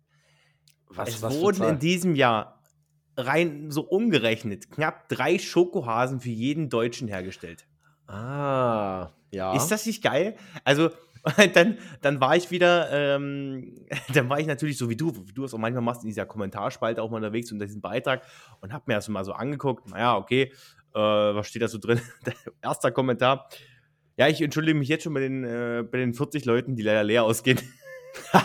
[0.88, 2.62] Was, es was wurden in diesem Jahr
[3.16, 7.66] rein so umgerechnet knapp drei Schokohasen für jeden Deutschen hergestellt.
[8.06, 9.54] Ah, ja.
[9.54, 10.36] Ist das nicht geil?
[10.64, 10.90] Also,
[11.54, 15.44] dann, dann war ich wieder, ähm, dann war ich natürlich so wie du, wie du
[15.44, 18.22] es auch manchmal machst, in dieser Kommentarspalte auch mal unterwegs unter diesem Beitrag
[18.60, 19.88] und habe mir das mal so angeguckt.
[19.88, 20.52] Naja, okay,
[20.94, 22.00] äh, was steht da so drin?
[22.62, 23.48] Erster Kommentar.
[24.16, 27.02] Ja, ich entschuldige mich jetzt schon bei den, äh, bei den 40 Leuten, die leider
[27.02, 27.58] leer ausgehen.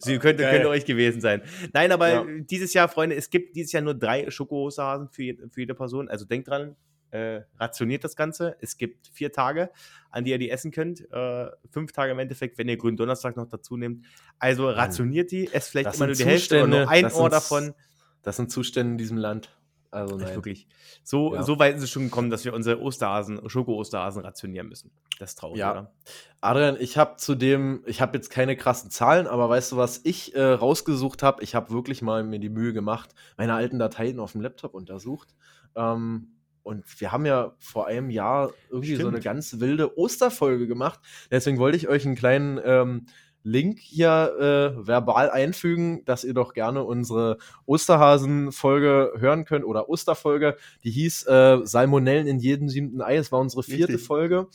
[0.00, 1.40] Sie könnte, könnte euch gewesen sein.
[1.72, 2.26] Nein, aber ja.
[2.40, 6.10] dieses Jahr, Freunde, es gibt dieses Jahr nur drei Schokohasen für, für jede Person.
[6.10, 6.76] Also denkt dran,
[7.10, 8.56] äh, rationiert das Ganze.
[8.60, 9.70] Es gibt vier Tage,
[10.10, 11.10] an die ihr die essen könnt.
[11.12, 14.04] Äh, fünf Tage im Endeffekt, wenn ihr grünen Donnerstag noch dazu nehmt.
[14.38, 17.74] Also rationiert die, esst vielleicht immer nur die Hälfte oder nur ein Ohr davon.
[18.22, 19.50] Das sind Zustände in diesem Land.
[19.90, 20.34] Also nein.
[20.36, 20.68] Wirklich.
[21.02, 21.42] So, ja.
[21.42, 24.92] so weit ist es schon gekommen, dass wir unsere Osterhasen, Schoko-Osterhasen rationieren müssen.
[25.18, 25.72] Das ist traurig, ja.
[25.72, 25.92] oder?
[26.40, 30.34] Adrian, ich habe zudem, ich habe jetzt keine krassen Zahlen, aber weißt du, was ich
[30.36, 31.42] äh, rausgesucht habe?
[31.42, 35.34] Ich habe wirklich mal mir die Mühe gemacht, meine alten Dateien auf dem Laptop untersucht.
[35.74, 36.28] Ähm,
[36.62, 39.02] und wir haben ja vor einem Jahr irgendwie Stimmt.
[39.02, 41.00] so eine ganz wilde Osterfolge gemacht.
[41.30, 43.06] Deswegen wollte ich euch einen kleinen ähm,
[43.42, 50.56] Link hier äh, verbal einfügen, dass ihr doch gerne unsere Osterhasen-Folge hören könnt oder Osterfolge.
[50.84, 53.16] Die hieß äh, Salmonellen in jedem siebten Ei.
[53.16, 54.06] Es war unsere vierte Richtig.
[54.06, 54.48] Folge.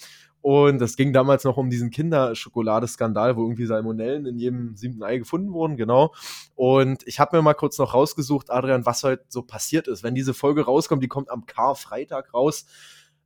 [0.45, 5.17] Und es ging damals noch um diesen Kinderschokoladeskandal, wo irgendwie Salmonellen in jedem siebten Ei
[5.17, 6.13] gefunden wurden, genau.
[6.53, 10.03] Und ich habe mir mal kurz noch rausgesucht, Adrian, was heute so passiert ist.
[10.03, 12.67] Wenn diese Folge rauskommt, die kommt am Karfreitag raus,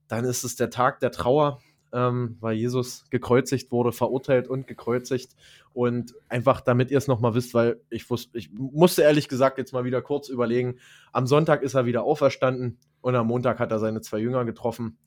[0.08, 1.60] dann ist es der Tag der Trauer
[1.92, 5.36] ähm, weil Jesus gekreuzigt wurde, verurteilt und gekreuzigt.
[5.74, 9.74] Und einfach, damit ihr es nochmal wisst, weil ich wusste, ich musste ehrlich gesagt jetzt
[9.74, 10.78] mal wieder kurz überlegen.
[11.12, 14.98] Am Sonntag ist er wieder auferstanden und am Montag hat er seine zwei Jünger getroffen,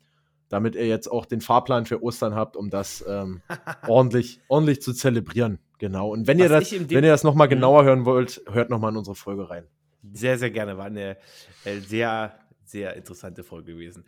[0.53, 3.41] damit ihr jetzt auch den Fahrplan für Ostern habt, um das ähm,
[3.89, 5.59] ordentlich, ordentlich zu zelebrieren.
[5.79, 6.11] Genau.
[6.11, 7.53] Und wenn ihr das, wenn ihr das nochmal mhm.
[7.53, 9.67] genauer hören wollt, hört nochmal in unsere Folge rein.
[10.13, 10.77] Sehr, sehr gerne.
[10.77, 11.17] War eine
[11.65, 14.05] äh, sehr, sehr interessante Folge gewesen.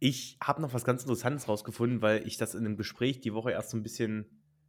[0.00, 3.52] Ich habe noch was ganz Interessantes rausgefunden, weil ich das in einem Gespräch die Woche
[3.52, 4.26] erst so ein bisschen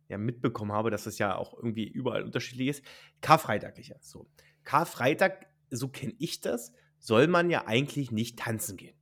[0.09, 2.83] ja, mitbekommen habe, dass das ja auch irgendwie überall unterschiedlich ist.
[3.21, 4.27] Karfreitag ist ja so.
[4.63, 8.95] Karfreitag, so kenne ich das, soll man ja eigentlich nicht tanzen gehen.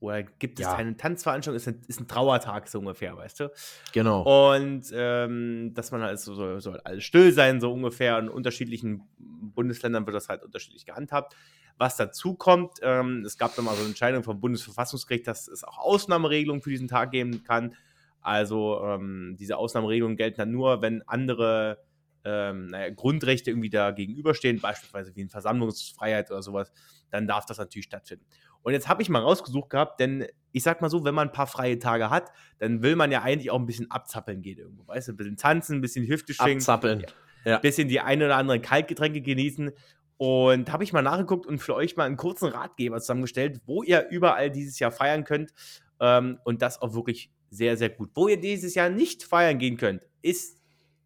[0.00, 0.74] Oder gibt es ja.
[0.74, 3.50] keine Tanzveranstaltung, ist ein, ist ein Trauertag so ungefähr, weißt du?
[3.92, 4.54] Genau.
[4.54, 8.18] Und ähm, dass man halt so, soll, soll alles still sein, so ungefähr.
[8.18, 11.34] In unterschiedlichen Bundesländern wird das halt unterschiedlich gehandhabt.
[11.78, 15.64] Was dazu kommt, ähm, es gab dann mal so eine Entscheidung vom Bundesverfassungsgericht, dass es
[15.64, 17.74] auch Ausnahmeregelungen für diesen Tag geben kann.
[18.20, 21.78] Also ähm, diese Ausnahmeregelungen gelten dann nur, wenn andere
[22.26, 26.72] ähm, naja, Grundrechte irgendwie da gegenüberstehen, beispielsweise wie eine Versammlungsfreiheit oder sowas,
[27.10, 28.26] dann darf das natürlich stattfinden.
[28.62, 31.32] Und jetzt habe ich mal rausgesucht gehabt, denn ich sag mal so, wenn man ein
[31.32, 34.88] paar freie Tage hat, dann will man ja eigentlich auch ein bisschen abzappeln gehen irgendwo,
[34.88, 36.58] weißt du, ein bisschen tanzen, ein bisschen Hüfte schwingen.
[36.58, 37.06] Abzappeln.
[37.44, 37.56] Ja.
[37.56, 39.70] Ein bisschen die ein oder anderen Kaltgetränke genießen.
[40.18, 44.08] Und habe ich mal nachgeguckt und für euch mal einen kurzen Ratgeber zusammengestellt, wo ihr
[44.08, 45.52] überall dieses Jahr feiern könnt.
[46.00, 48.10] Ähm, und das auch wirklich sehr, sehr gut.
[48.14, 50.56] Wo ihr dieses Jahr nicht feiern gehen könnt, ist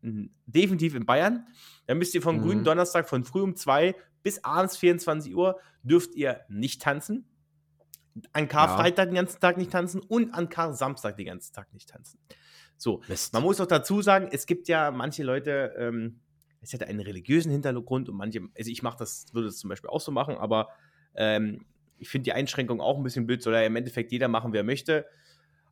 [0.03, 1.47] definitiv in Bayern.
[1.87, 2.43] Da müsst ihr vom mhm.
[2.43, 7.27] grünen Donnerstag von früh um 2 bis abends 24 Uhr dürft ihr nicht tanzen.
[8.33, 9.11] An Karfreitag ja.
[9.13, 12.19] den ganzen Tag nicht tanzen und an Kar-Samstag den ganzen Tag nicht tanzen.
[12.77, 13.33] So, Mist.
[13.33, 16.21] man muss auch dazu sagen, es gibt ja manche Leute, ähm,
[16.61, 19.91] es hätte einen religiösen Hintergrund und manche, also ich mache das, würde es zum Beispiel
[19.91, 20.69] auch so machen, aber
[21.15, 21.65] ähm,
[21.99, 24.65] ich finde die Einschränkung auch ein bisschen blöd, soll ja im Endeffekt jeder machen, wer
[24.65, 25.07] möchte.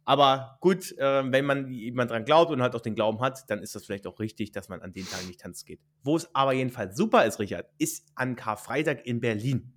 [0.09, 3.59] Aber gut, äh, wenn man jemand dran glaubt und halt auch den Glauben hat, dann
[3.59, 5.81] ist das vielleicht auch richtig, dass man an den Tagen nicht tanzen geht.
[6.03, 9.75] Wo es aber jedenfalls super ist, Richard, ist an Karfreitag in Berlin.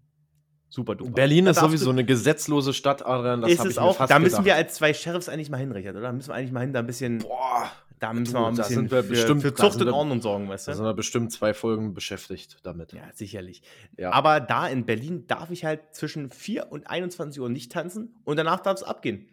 [0.70, 1.12] Super duper.
[1.12, 3.42] Berlin ist sowieso eine gesetzlose Stadt, Adrian.
[3.42, 3.98] Das ist es auch.
[3.98, 4.46] da müssen gedacht.
[4.46, 6.04] wir als zwei Sheriffs eigentlich mal hin, Richard, oder?
[6.04, 7.18] Da müssen wir eigentlich mal hin, da ein bisschen.
[7.18, 10.48] Boah, da müssen du, wir mal ein bisschen wir bestimmt, für, Zucht und Ordnung sorgen,
[10.48, 10.72] weißt du?
[10.72, 12.94] Da sind wir bestimmt zwei Folgen beschäftigt damit.
[12.94, 13.64] Ja, sicherlich.
[13.98, 14.14] Ja.
[14.14, 18.38] Aber da in Berlin darf ich halt zwischen 4 und 21 Uhr nicht tanzen und
[18.38, 19.28] danach darf es abgehen.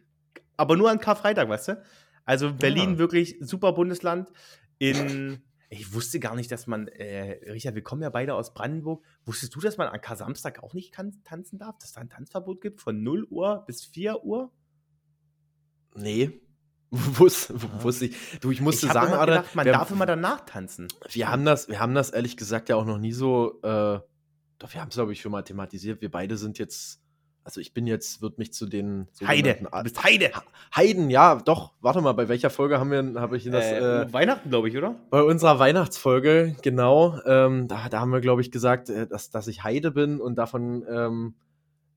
[0.59, 1.83] Aber nur an Karfreitag, weißt du?
[2.27, 2.99] Also Berlin ja.
[2.99, 4.31] wirklich super Bundesland.
[4.79, 9.05] In ich wusste gar nicht, dass man, äh, Richard, wir kommen ja beide aus Brandenburg.
[9.25, 11.79] Wusstest du, dass man an Kar-Samstag auch nicht kann, tanzen darf?
[11.79, 14.51] Dass da ein Tanzverbot gibt von 0 Uhr bis 4 Uhr?
[15.94, 16.40] Nee.
[16.90, 17.83] Wus, ah.
[17.83, 18.16] wusste ich.
[18.40, 20.88] Du, ich musste ich sagen, immer gedacht, man wir, darf immer danach tanzen.
[21.11, 24.01] Wir haben das, wir haben das ehrlich gesagt ja auch noch nie so, äh,
[24.59, 26.01] doch, wir haben es, glaube ich, schon mal thematisiert.
[26.01, 27.03] Wir beide sind jetzt
[27.48, 30.32] also ich bin jetzt, wird mich zu den Heide, du bist Heide.
[30.76, 31.72] Heiden, ja, doch.
[31.80, 33.64] Warte mal, bei welcher Folge haben wir, habe ich das?
[33.64, 34.96] Äh, äh, Weihnachten, glaube ich, oder?
[35.08, 37.18] Bei unserer Weihnachtsfolge, genau.
[37.24, 40.37] Ähm, da, da haben wir, glaube ich, gesagt, äh, dass, dass ich Heide bin und
[40.37, 41.37] davon ähm,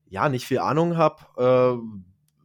[0.08, 1.82] ja nicht viel Ahnung habe.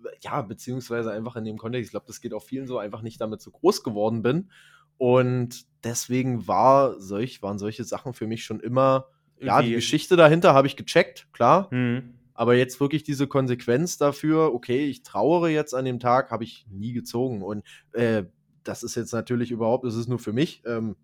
[0.04, 3.04] Äh, ja, beziehungsweise einfach in dem Kontext, ich glaube, das geht auch vielen so, einfach
[3.04, 4.50] nicht damit so groß geworden bin.
[4.98, 9.06] Und deswegen war solch, waren solche Sachen für mich schon immer,
[9.38, 9.48] Irgendwie.
[9.48, 11.70] ja, die Geschichte dahinter habe ich gecheckt, klar.
[11.72, 16.44] Mhm aber jetzt wirklich diese Konsequenz dafür, okay, ich trauere jetzt an dem Tag, habe
[16.44, 17.42] ich nie gezogen.
[17.42, 18.26] Und äh,
[18.64, 20.62] das ist jetzt natürlich überhaupt, das ist nur für mich.
[20.68, 20.96] Ähm,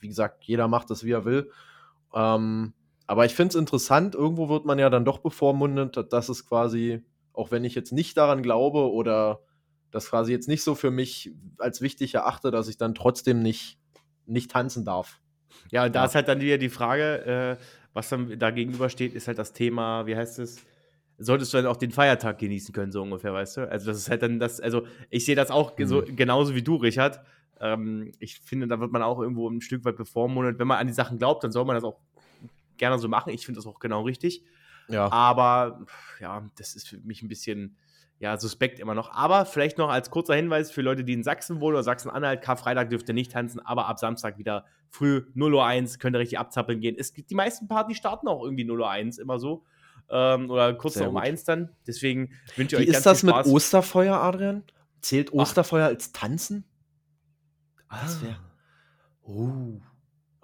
[0.00, 1.50] wie gesagt, jeder macht das, wie er will.
[2.14, 2.74] Ähm,
[3.06, 7.02] aber ich finde es interessant, irgendwo wird man ja dann doch bevormundet, dass es quasi,
[7.32, 9.40] auch wenn ich jetzt nicht daran glaube oder
[9.90, 13.78] das quasi jetzt nicht so für mich als wichtig erachte, dass ich dann trotzdem nicht,
[14.26, 15.22] nicht tanzen darf.
[15.70, 16.04] Ja, und da ja.
[16.04, 19.54] ist halt dann wieder die Frage, äh, was dann da gegenüber steht, ist halt das
[19.54, 20.62] Thema, wie heißt es?
[21.24, 23.70] Solltest du dann auch den Feiertag genießen können, so ungefähr, weißt du?
[23.70, 25.86] Also, das ist halt dann das, also ich sehe das auch mhm.
[25.86, 27.20] so, genauso wie du, Richard.
[27.60, 30.58] Ähm, ich finde, da wird man auch irgendwo ein Stück weit bevormundet.
[30.58, 31.98] Wenn man an die Sachen glaubt, dann soll man das auch
[32.76, 33.32] gerne so machen.
[33.32, 34.44] Ich finde das auch genau richtig.
[34.88, 35.10] Ja.
[35.12, 35.86] Aber
[36.20, 37.76] ja, das ist für mich ein bisschen
[38.18, 39.10] ja, suspekt immer noch.
[39.12, 42.88] Aber vielleicht noch als kurzer Hinweis für Leute, die in Sachsen wohnen oder Sachsen-Anhalt, Karfreitag
[42.88, 46.38] dürft ihr nicht tanzen, aber ab Samstag wieder früh 0 Uhr 1 könnt ihr richtig
[46.38, 46.94] abzappeln gehen.
[46.96, 49.64] Es gibt, die meisten Partys starten auch irgendwie 0 Uhr 1 immer so
[50.10, 51.24] ähm, oder kurz Sehr noch um gut.
[51.24, 51.70] eins dann.
[51.86, 54.64] Deswegen wünsche ich Wie euch ganz ist das mit Osterfeuer, Adrian?
[55.00, 55.90] Zählt Osterfeuer Ach.
[55.90, 56.64] als Tanzen?
[57.88, 58.36] Ah, das wäre.
[59.22, 59.80] Oh.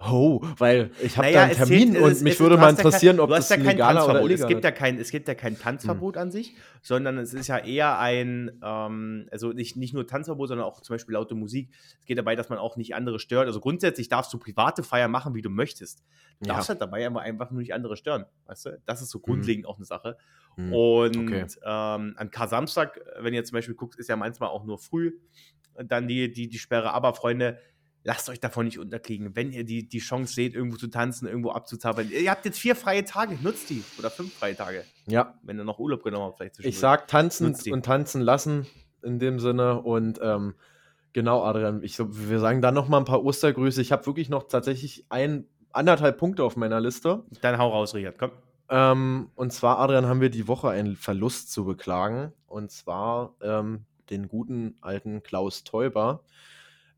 [0.01, 2.69] Oh, weil ich habe naja, da einen Termin zählt, und es, mich es, würde mal
[2.69, 5.35] interessieren, kein, ob das ja legaler oder illegal es gibt ja kein, Es gibt ja
[5.35, 6.21] kein Tanzverbot hm.
[6.21, 10.65] an sich, sondern es ist ja eher ein, ähm, also nicht, nicht nur Tanzverbot, sondern
[10.65, 11.71] auch zum Beispiel laute Musik.
[11.99, 13.47] Es geht dabei, dass man auch nicht andere stört.
[13.47, 16.05] Also grundsätzlich darfst du private Feier machen, wie du möchtest.
[16.39, 16.53] Du ja.
[16.53, 18.23] darfst halt dabei aber einfach nur nicht andere stören.
[18.45, 18.81] Weißt du?
[18.85, 19.23] Das ist so hm.
[19.23, 19.69] grundlegend hm.
[19.69, 20.15] auch eine Sache.
[20.55, 20.71] Hm.
[20.71, 21.45] Und okay.
[21.65, 25.11] ähm, an Kar-Samstag, wenn ihr zum Beispiel guckt, ist ja manchmal auch nur früh
[25.87, 26.93] dann die, die, die Sperre.
[26.93, 27.59] Aber Freunde,
[28.03, 29.35] lasst euch davon nicht unterkriegen.
[29.35, 32.09] Wenn ihr die, die Chance seht, irgendwo zu tanzen, irgendwo abzuzaubern.
[32.09, 33.83] Ihr habt jetzt vier freie Tage, nutzt die.
[33.97, 34.83] Oder fünf freie Tage.
[35.07, 35.37] Ja.
[35.43, 38.67] Wenn ihr noch Urlaub genommen habt, vielleicht Ich sag tanzen und tanzen lassen
[39.03, 39.81] in dem Sinne.
[39.81, 40.55] Und ähm,
[41.13, 43.81] genau, Adrian, ich, wir sagen dann noch mal ein paar Ostergrüße.
[43.81, 47.23] Ich habe wirklich noch tatsächlich ein, anderthalb Punkte auf meiner Liste.
[47.41, 48.31] Dann hau raus, Richard, komm.
[48.69, 52.33] Ähm, und zwar, Adrian, haben wir die Woche einen Verlust zu beklagen.
[52.47, 56.23] Und zwar ähm, den guten alten Klaus Teuber.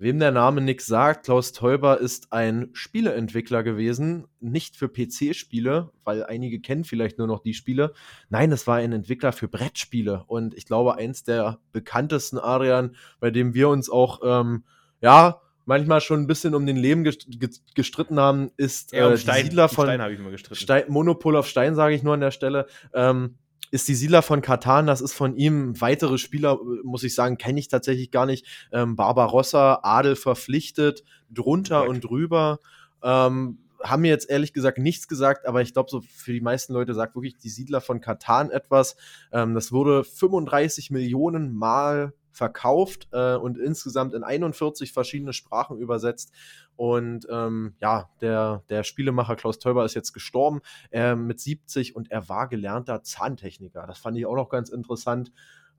[0.01, 6.23] Wem der Name nichts sagt, Klaus Teuber ist ein Spieleentwickler gewesen, nicht für PC-Spiele, weil
[6.23, 7.93] einige kennen vielleicht nur noch die Spiele.
[8.27, 13.29] Nein, es war ein Entwickler für Brettspiele und ich glaube eins der bekanntesten Arian, bei
[13.29, 14.63] dem wir uns auch ähm,
[15.01, 19.45] ja manchmal schon ein bisschen um den Leben gestritten haben, ist äh, Stein.
[19.45, 20.59] Siedler von Stein ich immer gestritten.
[20.59, 22.65] Stein, Monopol auf Stein, sage ich nur an der Stelle.
[22.95, 23.35] Ähm,
[23.71, 25.79] ist die Siedler von Katan, das ist von ihm.
[25.79, 28.45] Weitere Spieler, muss ich sagen, kenne ich tatsächlich gar nicht.
[28.71, 32.59] Ähm, Barbarossa, Adel verpflichtet, drunter und drüber.
[33.01, 36.73] Ähm, haben mir jetzt ehrlich gesagt nichts gesagt, aber ich glaube, so für die meisten
[36.73, 38.95] Leute sagt wirklich die Siedler von Katan etwas.
[39.31, 46.31] Ähm, das wurde 35 Millionen Mal verkauft äh, und insgesamt in 41 verschiedene Sprachen übersetzt.
[46.75, 52.09] Und ähm, ja, der, der Spielemacher Klaus Teuber ist jetzt gestorben äh, mit 70 und
[52.11, 53.85] er war gelernter Zahntechniker.
[53.85, 55.31] Das fand ich auch noch ganz interessant.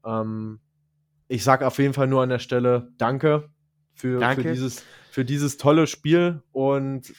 [0.05, 0.61] Ähm,
[1.29, 3.51] ich sage auf jeden Fall nur an der Stelle Danke
[3.95, 4.43] für, Danke.
[4.43, 7.13] für, dieses, für dieses tolle Spiel und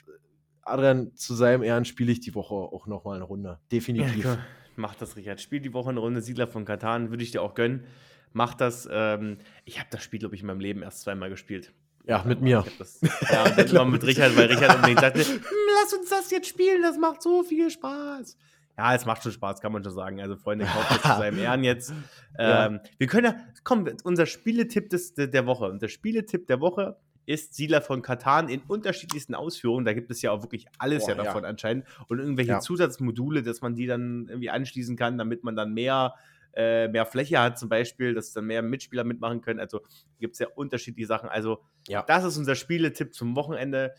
[0.62, 3.60] Adrian, zu seinem Ehren spiele ich die Woche auch nochmal eine Runde.
[3.72, 4.24] Definitiv.
[4.24, 4.38] Ja,
[4.76, 5.40] Mach das, Richard.
[5.40, 7.86] Spiel die Woche eine Runde Siedler von Katan, würde ich dir auch gönnen.
[8.34, 8.88] Mach das.
[8.92, 11.72] Ähm, ich habe das Spiel, glaube ich, in meinem Leben erst zweimal gespielt.
[12.06, 12.66] Ja, mit mir.
[12.80, 15.42] Das, ja, und dann mit Richard, weil Richard unbedingt sagte, hm,
[15.82, 18.38] lass uns das jetzt spielen, das macht so viel Spaß.
[18.78, 20.20] Ja, es macht schon Spaß, kann man schon sagen.
[20.20, 21.92] Also, Freunde, kauft das zu seinem Ehren jetzt.
[21.92, 21.96] Ähm,
[22.38, 22.82] ja.
[22.98, 25.66] Wir können ja, komm, unser Spieletipp des, der Woche.
[25.66, 29.86] Und der Spieletipp der Woche ist Siedler von Katan in unterschiedlichsten Ausführungen.
[29.86, 31.50] Da gibt es ja auch wirklich alles Boah, ja davon ja.
[31.50, 31.86] anscheinend.
[32.08, 32.60] Und irgendwelche ja.
[32.60, 36.16] Zusatzmodule, dass man die dann irgendwie anschließen kann, damit man dann mehr
[36.54, 39.60] äh, mehr Fläche hat, zum Beispiel, dass dann mehr Mitspieler mitmachen können.
[39.60, 39.82] Also
[40.20, 41.30] gibt es ja unterschiedliche Sachen.
[41.30, 42.04] Also, ja.
[42.04, 43.94] das ist unser Spieletipp zum Wochenende.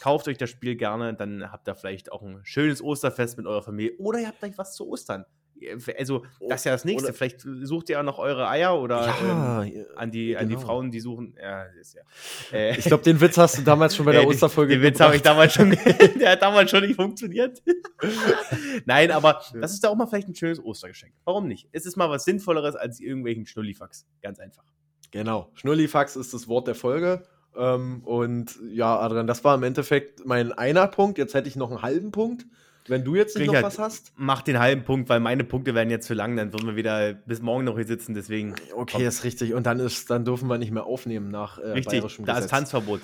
[0.00, 3.62] Kauft euch das Spiel gerne, dann habt ihr vielleicht auch ein schönes Osterfest mit eurer
[3.62, 5.24] Familie oder ihr habt vielleicht was zu Ostern
[5.98, 7.08] also das ist ja das nächste.
[7.08, 10.40] Oder Vielleicht sucht ihr auch noch eure Eier oder ja, ähm, an, die, genau.
[10.40, 10.56] an die.
[10.56, 11.36] Frauen, die suchen.
[11.40, 12.02] Ja, ist ja.
[12.52, 15.16] Äh, ich glaube, den Witz hast du damals schon bei der Osterfolge Den Witz habe
[15.16, 15.70] ich damals schon.
[16.20, 17.62] der hat damals schon nicht funktioniert.
[18.84, 21.14] Nein, aber das ist da auch mal vielleicht ein schönes Ostergeschenk.
[21.24, 21.68] Warum nicht?
[21.72, 24.06] Es ist mal was Sinnvolleres als irgendwelchen Schnullifax.
[24.22, 24.64] Ganz einfach.
[25.10, 25.50] Genau.
[25.54, 27.22] Schnullifax ist das Wort der Folge.
[27.56, 31.18] Ähm, und ja, Adrian, das war im Endeffekt mein einer Punkt.
[31.18, 32.46] Jetzt hätte ich noch einen halben Punkt.
[32.88, 34.12] Wenn du jetzt nicht noch was hast?
[34.16, 37.14] Mach den halben Punkt, weil meine Punkte werden jetzt zu lang, dann würden wir wieder
[37.14, 38.54] bis morgen noch hier sitzen, deswegen.
[38.74, 39.02] Okay, komm.
[39.02, 39.54] ist richtig.
[39.54, 42.44] Und dann ist, dann dürfen wir nicht mehr aufnehmen nach äh, richtig, da Gesetz.
[42.44, 43.00] ist Tanzverbot.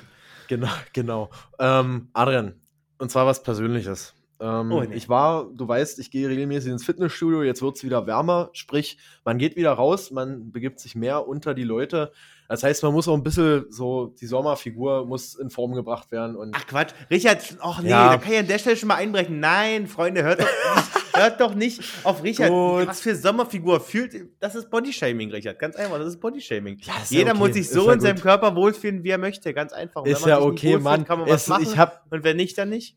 [0.49, 1.31] Genau, genau.
[1.59, 2.55] Ähm, Adrian,
[2.99, 4.15] und zwar was Persönliches.
[4.41, 4.95] Ähm, oh, nee.
[4.95, 8.99] Ich war, du weißt, ich gehe regelmäßig ins Fitnessstudio, jetzt wird es wieder wärmer, sprich,
[9.25, 12.13] man geht wieder raus, man begibt sich mehr unter die Leute.
[12.49, 16.35] Das heißt, man muss auch ein bisschen so, die Sommerfigur muss in Form gebracht werden.
[16.35, 18.09] Und Ach Quatsch, Richard, ach nee, ja.
[18.09, 19.39] da kann ich an der Stelle schon mal einbrechen.
[19.39, 22.49] Nein, Freunde, hört doch nicht, hört doch nicht auf Richard.
[22.49, 22.87] Gut.
[22.87, 26.79] Was für Sommerfigur fühlt, das ist Bodyshaming, Richard, ganz einfach, das ist Bodyshaming.
[26.81, 27.39] Ja, ist Jeder ja okay.
[27.39, 30.01] muss sich so in seinem Körper wohlfühlen, wie er möchte, ganz einfach.
[30.01, 31.05] Und ist ja okay, Mann.
[31.05, 32.97] Kann man was es, machen, ich hab, und wenn nicht, dann nicht.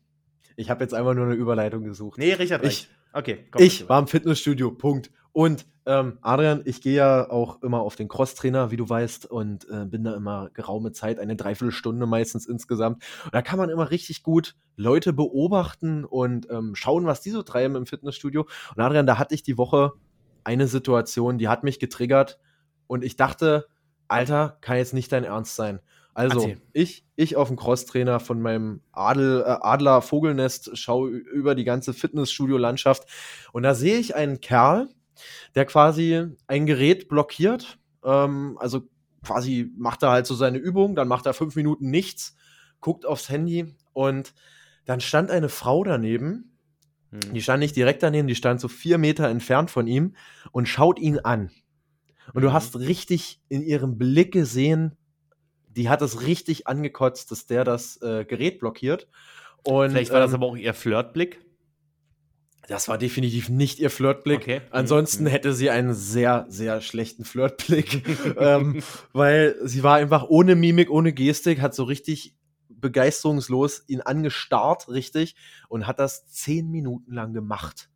[0.56, 2.16] Ich habe jetzt einfach nur eine Überleitung gesucht.
[2.18, 3.46] Nee, Richard, ich, okay.
[3.50, 5.10] Komm, ich war im Fitnessstudio, Punkt.
[5.32, 9.66] Und ähm, Adrian, ich gehe ja auch immer auf den Crosstrainer, wie du weißt, und
[9.68, 13.02] äh, bin da immer geraume Zeit, eine Dreiviertelstunde meistens insgesamt.
[13.24, 17.42] Und da kann man immer richtig gut Leute beobachten und ähm, schauen, was die so
[17.42, 18.46] treiben im Fitnessstudio.
[18.76, 19.92] Und Adrian, da hatte ich die Woche
[20.44, 22.38] eine Situation, die hat mich getriggert
[22.86, 23.66] und ich dachte,
[24.08, 25.80] Alter, kann jetzt nicht dein Ernst sein.
[26.14, 31.64] Also, ich, ich auf dem Crosstrainer von meinem Adel, äh, Adler Vogelnest schaue über die
[31.64, 33.06] ganze Fitnessstudio-Landschaft
[33.52, 34.88] und da sehe ich einen Kerl,
[35.54, 37.78] der quasi ein Gerät blockiert.
[38.04, 38.88] Ähm, also
[39.24, 42.36] quasi macht er halt so seine Übung, dann macht er fünf Minuten nichts,
[42.80, 44.34] guckt aufs Handy und
[44.84, 46.56] dann stand eine Frau daneben.
[47.10, 47.34] Hm.
[47.34, 50.16] Die stand nicht direkt daneben, die stand so vier Meter entfernt von ihm
[50.50, 51.50] und schaut ihn an.
[52.34, 52.52] Und du mhm.
[52.52, 54.96] hast richtig in ihrem Blick gesehen,
[55.68, 59.08] die hat es richtig angekotzt, dass der das äh, Gerät blockiert.
[59.64, 61.40] Und, Vielleicht war ähm, das aber auch ihr Flirtblick.
[62.68, 64.40] Das war definitiv nicht ihr Flirtblick.
[64.40, 64.60] Okay.
[64.70, 65.28] Ansonsten mhm.
[65.28, 68.04] hätte sie einen sehr, sehr schlechten Flirtblick,
[68.38, 72.36] ähm, weil sie war einfach ohne Mimik, ohne Gestik, hat so richtig
[72.68, 75.36] begeisterungslos ihn angestarrt, richtig,
[75.68, 77.88] und hat das zehn Minuten lang gemacht.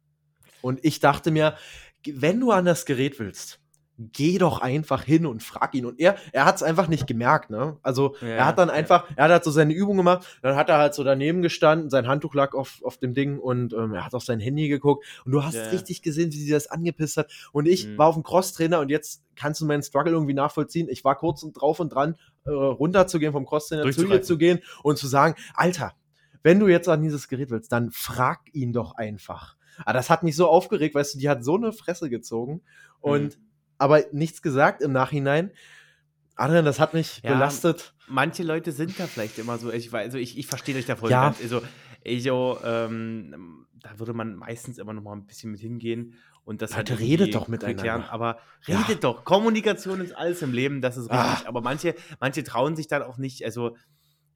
[0.62, 1.56] Und ich dachte mir,
[2.04, 3.60] wenn du an das Gerät willst,
[3.98, 5.86] geh doch einfach hin und frag ihn.
[5.86, 7.78] Und er, er hat es einfach nicht gemerkt, ne?
[7.82, 10.68] Also ja, er hat dann einfach, er hat halt so seine Übung gemacht, dann hat
[10.68, 14.04] er halt so daneben gestanden, sein Handtuch lag auf, auf dem Ding und ähm, er
[14.04, 15.68] hat auf sein Handy geguckt und du hast ja.
[15.68, 17.32] richtig gesehen, wie sie das angepisst hat.
[17.52, 17.98] Und ich mhm.
[17.98, 20.88] war auf dem Crosstrainer und jetzt kannst du meinen Struggle irgendwie nachvollziehen.
[20.90, 24.98] Ich war kurz drauf und dran, äh, runterzugehen vom Crosstrainer zu ihr zu gehen und
[24.98, 25.94] zu sagen, Alter,
[26.42, 29.56] wenn du jetzt an dieses Gerät willst, dann frag ihn doch einfach.
[29.80, 32.62] Aber ah, das hat mich so aufgeregt, weißt du, die hat so eine Fresse gezogen
[33.00, 33.46] und mhm
[33.78, 35.50] aber nichts gesagt im Nachhinein.
[36.36, 37.94] Adrian, das hat mich ja, belastet.
[38.08, 39.72] Manche Leute sind da vielleicht immer so.
[39.72, 41.24] Ich, also ich, ich verstehe euch da voll ja.
[41.24, 41.40] ganz.
[41.40, 41.62] Also,
[42.06, 46.76] also ähm, da würde man meistens immer noch mal ein bisschen mit hingehen und das
[46.76, 47.84] Leute, halt redet doch miteinander.
[47.84, 48.94] Erklären, aber redet ja.
[48.96, 49.24] doch.
[49.24, 51.18] Kommunikation ist alles im Leben, das ist richtig.
[51.18, 51.46] Ach.
[51.46, 53.44] Aber manche, manche trauen sich dann auch nicht.
[53.44, 53.76] Also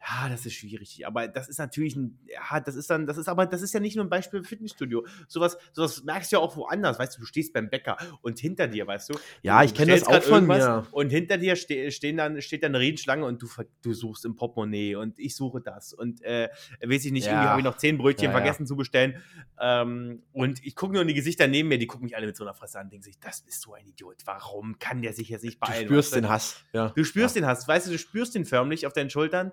[0.01, 1.07] ja, das ist schwierig.
[1.07, 3.81] Aber das ist natürlich ein, ja, das ist dann, das ist aber, das ist ja
[3.81, 5.07] nicht nur ein Beispiel im Fitnessstudio.
[5.29, 6.99] Sowas, sowas merkst du ja auch woanders.
[6.99, 9.19] Weißt du, du stehst beim Bäcker und hinter dir, weißt du.
[9.43, 10.87] Ja, ich kenne das auch von mir.
[10.93, 13.49] Und hinter dir ste stehen dann, steht dann eine Riesenschlange und du,
[13.83, 15.93] du suchst im Portemonnaie und ich suche das.
[15.93, 16.49] Und, äh,
[16.83, 17.33] weiß ich nicht, ja.
[17.33, 19.23] irgendwie habe ich noch zehn Brötchen ja, vergessen zu bestellen.
[19.61, 22.37] Ähm, und ich gucke nur in die Gesichter neben mir, die gucken mich alle mit
[22.37, 24.17] so einer Fresse an und denken sich, das bist du ein Idiot.
[24.25, 25.83] Warum kann der sich jetzt nicht beeilen?
[25.83, 26.65] Du spürst den Hass.
[26.73, 26.89] Ja.
[26.89, 27.69] Du spürst den Hass.
[27.69, 29.53] Weißt du, du spürst den förmlich auf deinen Schultern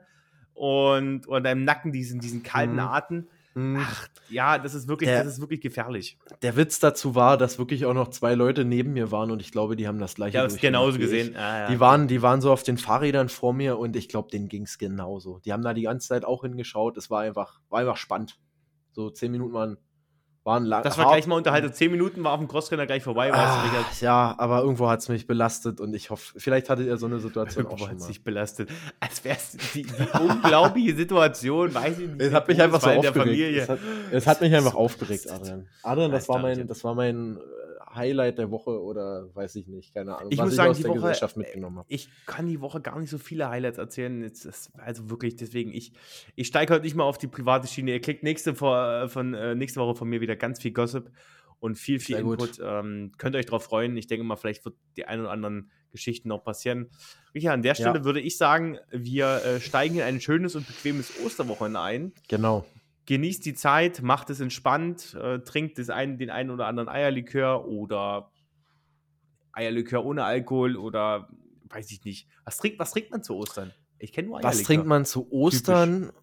[0.57, 2.79] und, und deinem Nacken diesen, diesen kalten mhm.
[2.79, 3.27] Atem.
[3.53, 3.77] Mhm.
[3.79, 6.17] Ach, ja, das ist wirklich, der, das ist wirklich gefährlich.
[6.41, 9.51] Der Witz dazu war, dass wirklich auch noch zwei Leute neben mir waren und ich
[9.51, 10.37] glaube, die haben das gleiche.
[10.37, 11.35] Ich habe es genauso gesehen.
[11.35, 11.67] Ah, ja.
[11.67, 14.63] Die, waren, die waren so auf den Fahrrädern vor mir und ich glaube, denen ging
[14.63, 15.39] es genauso.
[15.39, 16.97] Die haben da die ganze Zeit auch hingeschaut.
[16.97, 18.39] Es war einfach, war einfach spannend.
[18.91, 19.77] So zehn Minuten waren
[20.47, 20.81] waren lang.
[20.81, 21.15] Das war hart.
[21.15, 21.71] gleich mal unterhalten.
[21.73, 23.31] Zehn Minuten war auf dem Crosstrainer gleich vorbei.
[23.31, 23.65] Ah,
[23.99, 27.19] ja, aber irgendwo hat es mich belastet und ich hoffe, vielleicht hattet ihr so eine
[27.19, 28.03] Situation irgendwo auch schon mal.
[28.03, 28.69] sich belastet.
[28.99, 32.21] Als wäre es die, die unglaubliche Situation, weiß ich nicht.
[32.21, 33.57] Es hat mich einfach so aufgeregt.
[33.57, 33.79] Es hat,
[34.11, 35.67] es hat mich einfach aufgeregt, Adrian.
[35.83, 37.37] Adrian, das war mein, das war mein
[37.97, 40.31] Highlight der Woche oder weiß ich nicht, keine Ahnung.
[40.31, 43.77] Ich muss sagen, ich die Woche, Ich kann die Woche gar nicht so viele Highlights
[43.77, 44.21] erzählen.
[44.23, 45.93] Ist, also wirklich, deswegen, ich,
[46.35, 47.91] ich steige heute nicht mal auf die private Schiene.
[47.91, 51.11] Ihr kriegt nächste, vor, von, äh, nächste Woche von mir wieder ganz viel Gossip
[51.59, 52.59] und viel, viel Sehr Input.
[52.63, 53.97] Ähm, könnt ihr euch darauf freuen.
[53.97, 56.89] Ich denke mal, vielleicht wird die ein oder anderen Geschichten noch passieren.
[57.33, 58.05] Richard, an der Stelle ja.
[58.05, 62.13] würde ich sagen, wir äh, steigen in ein schönes und bequemes Osterwochenende ein.
[62.27, 62.65] Genau
[63.07, 67.65] genießt die Zeit, macht es entspannt, äh, trinkt das einen, den einen oder anderen Eierlikör
[67.65, 68.31] oder
[69.53, 71.29] Eierlikör ohne Alkohol oder
[71.69, 72.27] weiß ich nicht.
[72.45, 73.73] Was trinkt, was trinkt man zu Ostern?
[73.97, 74.59] Ich kenne nur Eierlikör.
[74.59, 76.01] Was trinkt man zu Ostern?
[76.01, 76.21] Typisch.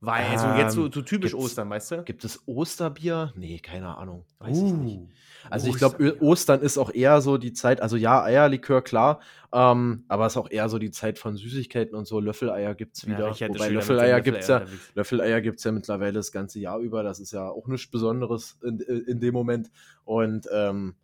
[0.00, 2.02] Weil, also jetzt so, so typisch Ostern, weißt du?
[2.04, 3.32] Gibt es Osterbier?
[3.34, 4.24] Nee, keine Ahnung.
[4.38, 5.00] Weiß uh, ich nicht.
[5.50, 9.20] Also ich glaube, Ostern ist auch eher so die Zeit, also ja, Eierlikör, klar,
[9.52, 12.20] ähm, aber es ist auch eher so die Zeit von Süßigkeiten und so.
[12.20, 13.32] Löffeleier gibt es wieder.
[13.32, 14.62] Ja, Wobei Löffeleier gibt es ja,
[14.94, 17.02] Löffeleier gibt's ja mittlerweile das ganze Jahr über.
[17.02, 19.70] Das ist ja auch nichts Besonderes in, in dem Moment.
[20.04, 20.94] Und ähm,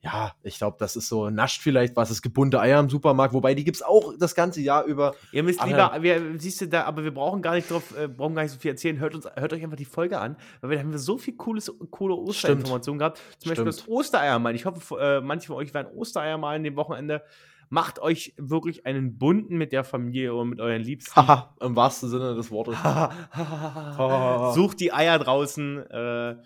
[0.00, 3.54] ja, ich glaube, das ist so nascht vielleicht, was ist gebundene Eier im Supermarkt, wobei
[3.54, 5.14] die gibt es auch das ganze Jahr über.
[5.32, 8.36] Ihr müsst lieber, wir, siehst du da, aber wir brauchen gar nicht drauf, äh, brauchen
[8.36, 9.00] gar nicht so viel erzählen.
[9.00, 11.72] Hört, uns, hört euch einfach die Folge an, weil wir haben wir so viel cooles,
[11.90, 13.20] coole Osterinformationen gehabt.
[13.38, 14.54] Zum Beispiel das Ostereier mal.
[14.54, 17.22] Ich hoffe, äh, manche von euch werden Ostereier mal in dem Wochenende.
[17.70, 21.14] Macht euch wirklich einen bunten mit der Familie und mit euren Liebsten.
[21.16, 22.76] Haha, im wahrsten Sinne des Wortes.
[24.54, 25.90] Sucht die Eier draußen.
[25.90, 26.36] Äh,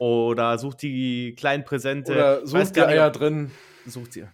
[0.00, 2.12] oder sucht die kleinen Präsente.
[2.12, 3.50] Oder sucht die Eier drin.
[3.86, 4.24] Sucht sie.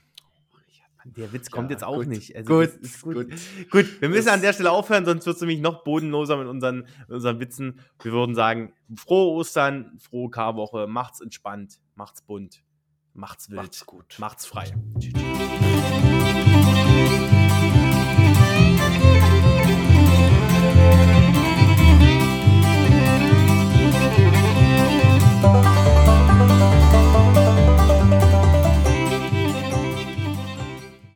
[1.05, 2.35] Der Witz kommt ja, jetzt auch gut, nicht.
[2.35, 2.71] Also gut,
[3.03, 3.31] gut, gut,
[3.71, 4.01] gut.
[4.01, 6.79] wir müssen das an der Stelle aufhören, sonst wird es nämlich noch bodenloser mit unseren,
[6.79, 7.81] mit unseren Witzen.
[8.03, 12.65] Wir würden sagen, frohe Ostern, frohe Karwoche, macht's entspannt, macht's bunt,
[13.13, 14.73] macht's wild, macht's gut, macht's frei.
[14.99, 15.76] Tschüss.